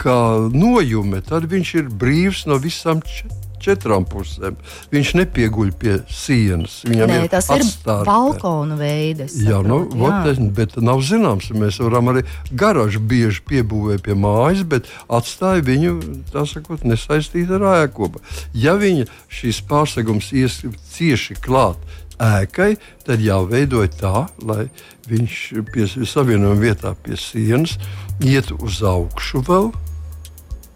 kā 0.00 0.18
nojume, 0.54 1.22
tad 1.26 1.46
viņš 1.50 1.74
ir 1.82 1.92
brīvs 2.02 2.46
no 2.50 2.58
visām 2.62 3.04
četrām 3.06 3.49
četrām 3.62 4.06
pusēm. 4.08 4.58
Viņš 4.92 5.12
nepieguļ 5.20 5.72
pie 5.80 5.96
sienas. 6.10 6.80
Viņam 6.88 7.12
Nē, 7.12 7.18
ir 7.24 7.32
tas 7.32 7.50
atstārpē. 7.52 8.02
ir 8.04 8.10
balkona 8.10 8.78
veids. 8.80 9.36
Jā, 9.44 9.60
nu, 9.66 9.82
jā. 9.94 10.34
bet 10.56 10.76
nav 10.80 11.02
zināms. 11.06 11.50
Mēs 11.54 11.80
varam 11.82 12.12
arī 12.14 12.24
garažu 12.50 13.00
bieži 13.00 13.44
piebūvēt 13.50 14.04
pie 14.06 14.16
mājas, 14.18 14.64
bet 14.68 14.90
atstāja 15.08 15.64
viņu 15.66 15.96
sakot, 16.32 16.84
nesaistītu 16.84 17.58
ar 17.60 17.86
ēkopu. 17.86 18.22
Ja 18.54 18.76
viņa 18.80 19.08
šīs 19.28 19.62
pārsegums 19.68 20.32
ies 20.36 20.62
cieši 20.94 21.36
klāt 21.40 21.80
ēkai, 22.20 22.74
tad 23.06 23.22
jāveido 23.24 23.82
tā, 23.96 24.28
lai 24.44 24.68
viņš 25.10 25.36
pie 25.72 25.86
savienojuma 25.88 26.60
vietā 26.60 26.94
pie 26.94 27.16
sienas 27.18 27.78
iet 28.20 28.52
uz 28.60 28.82
augšu 28.84 29.42
vēl 29.48 29.70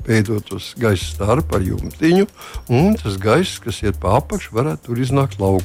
veidotos 0.06 0.72
gaisa 0.80 1.06
starp 1.14 1.54
ar 1.56 1.64
jumtiņu, 1.64 2.26
un 2.72 2.96
tas 3.00 3.16
gaiss, 3.20 3.60
kas 3.62 3.82
iet 3.84 3.98
pa 4.02 4.16
apakšu, 4.18 4.54
varētu 4.56 4.88
tur 4.88 5.02
iznākt 5.02 5.40
lauk, 5.42 5.64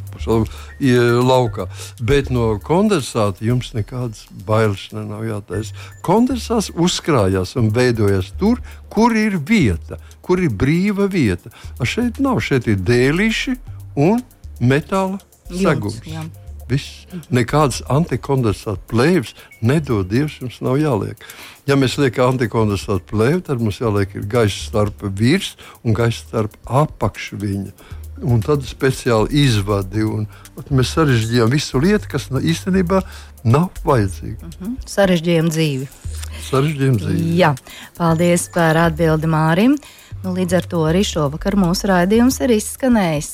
laukā. 0.80 1.68
Bet 2.02 2.32
no 2.34 2.52
kondensāta 2.64 3.46
jums 3.46 3.74
nekādas 3.76 4.26
bailes 4.48 4.90
nav 4.96 5.24
jātaisa. 5.28 5.76
Kondensāts 6.06 6.72
uzkrājās 6.76 7.56
un 7.60 7.72
veidojas 7.76 8.34
tur, 8.40 8.62
kur 8.90 9.16
ir 9.18 9.38
vieta, 9.38 10.00
kur 10.26 10.42
ir 10.42 10.54
brīva 10.54 11.10
vieta. 11.12 11.54
A 11.80 11.88
šeit 11.88 12.20
nav, 12.24 12.42
šeit 12.46 12.68
ir 12.70 12.80
dēlīši 12.82 13.58
un 14.00 14.22
metāla 14.60 15.20
segums. 15.50 16.00
Jums, 16.06 16.49
Viss. 16.70 17.06
Nekādas 17.34 17.82
antikondensāta 17.90 18.82
plēves 18.92 19.34
nedod 19.66 20.10
Dievs, 20.10 20.40
jums 20.42 20.60
nav 20.66 20.78
jāliek. 20.82 21.24
Ja 21.70 21.78
mēs 21.80 21.98
liekam 22.02 22.34
antikondensāta 22.34 23.06
plēvi, 23.10 23.44
tad 23.50 23.62
mums 23.62 23.80
jāliek 23.82 24.14
gaisa 24.30 24.60
starp 24.68 25.04
virs 25.18 25.56
un 25.84 25.98
gaisa 25.98 26.22
starp 26.24 26.58
apakšu 26.66 27.40
viņa. 27.42 27.74
Un 28.30 28.42
tad 28.44 28.66
speciāli 28.68 29.46
izvadi. 29.46 30.04
Un, 30.04 30.28
mēs 30.70 30.92
sarežģījām 30.98 31.54
visu 31.54 31.80
lietu, 31.80 32.10
kas 32.12 32.28
īstenībā 32.30 33.00
nav 33.48 33.70
vajadzīga. 33.86 34.44
Uh 34.44 34.50
mhm. 34.50 34.74
-huh. 34.76 34.92
Sarežģījām 34.96 35.50
dzīvi. 35.54 35.88
Sarežģījām 36.50 37.00
dzīvi. 37.00 37.32
Jā, 37.40 37.54
paldies 37.98 38.50
par 38.54 38.78
atbildi 38.78 39.28
Mārim. 39.28 39.78
Nu, 40.20 40.34
līdz 40.36 40.54
ar 40.58 40.66
to 40.68 40.80
arī 40.84 41.00
šovakar 41.08 41.56
mūsu 41.56 41.88
raidījums 41.88 42.42
ir 42.44 42.52
izskanējis. 42.58 43.30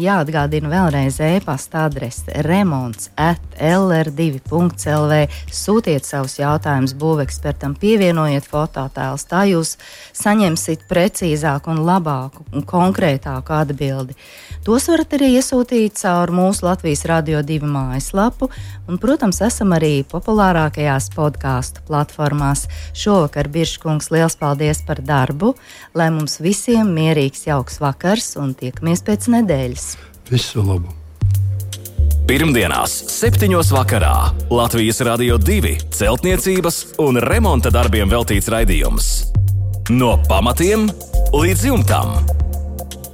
Jāatgādina 0.00 0.70
vēlreiz 0.72 1.18
e-pasta 1.20 1.82
adrese 1.84 2.32
remonds 2.46 3.10
at 3.20 3.58
lr2.lv. 3.60 5.18
Sūtiet 5.52 6.08
savus 6.08 6.38
jautājumus 6.40 6.94
būvekspertam, 6.96 7.74
pievienojiet 7.76 8.48
fototēlus, 8.48 9.26
tā 9.28 9.42
jūs 9.50 9.74
saņemsiet 10.16 10.88
precīzāku 10.88 11.74
un 11.74 11.84
labāku 11.84 12.48
un 12.56 12.64
konkrētāku 12.64 13.58
atbildi. 13.60 14.16
Tos 14.64 14.88
varat 14.88 15.12
arī 15.16 15.34
iesūtīt 15.36 16.00
caur 16.00 16.32
mūsu 16.32 16.64
Latvijas 16.64 17.04
Radio 17.08 17.44
2 17.44 17.68
mājaslapu, 17.68 18.48
un, 18.90 18.98
protams, 19.00 19.40
esam 19.46 19.74
arī 19.76 20.02
populārākajās 20.10 21.10
podkāstu 21.14 21.84
platformās. 21.88 22.66
Šovakar 22.96 23.50
Biržkungs 23.52 24.10
liels 24.10 24.36
paldies 24.40 24.82
par 24.86 25.02
darbu, 25.06 25.54
lai 25.94 26.10
mums 26.14 26.40
visiem 26.42 26.90
mierīgs, 26.96 27.46
jauks 27.48 27.80
vakars 27.82 28.34
un 28.40 28.56
tiekamies 28.58 29.04
pēc 29.06 29.30
nedēļas. 29.36 29.92
Visu 30.30 30.64
labu! 30.66 30.96
Pirmdienās, 32.30 32.92
7. 33.10 33.50
vakarā 33.74 34.14
Latvijas 34.54 35.00
Rādio 35.02 35.38
2 35.42 35.72
celtniecības 35.90 36.78
un 37.02 37.18
remonta 37.24 37.72
darbiem 37.74 38.10
veltīts 38.12 38.46
raidījums. 38.52 39.08
No 39.90 40.14
pamatiem 40.28 40.86
līdz 41.34 41.66
jumtam. 41.72 42.14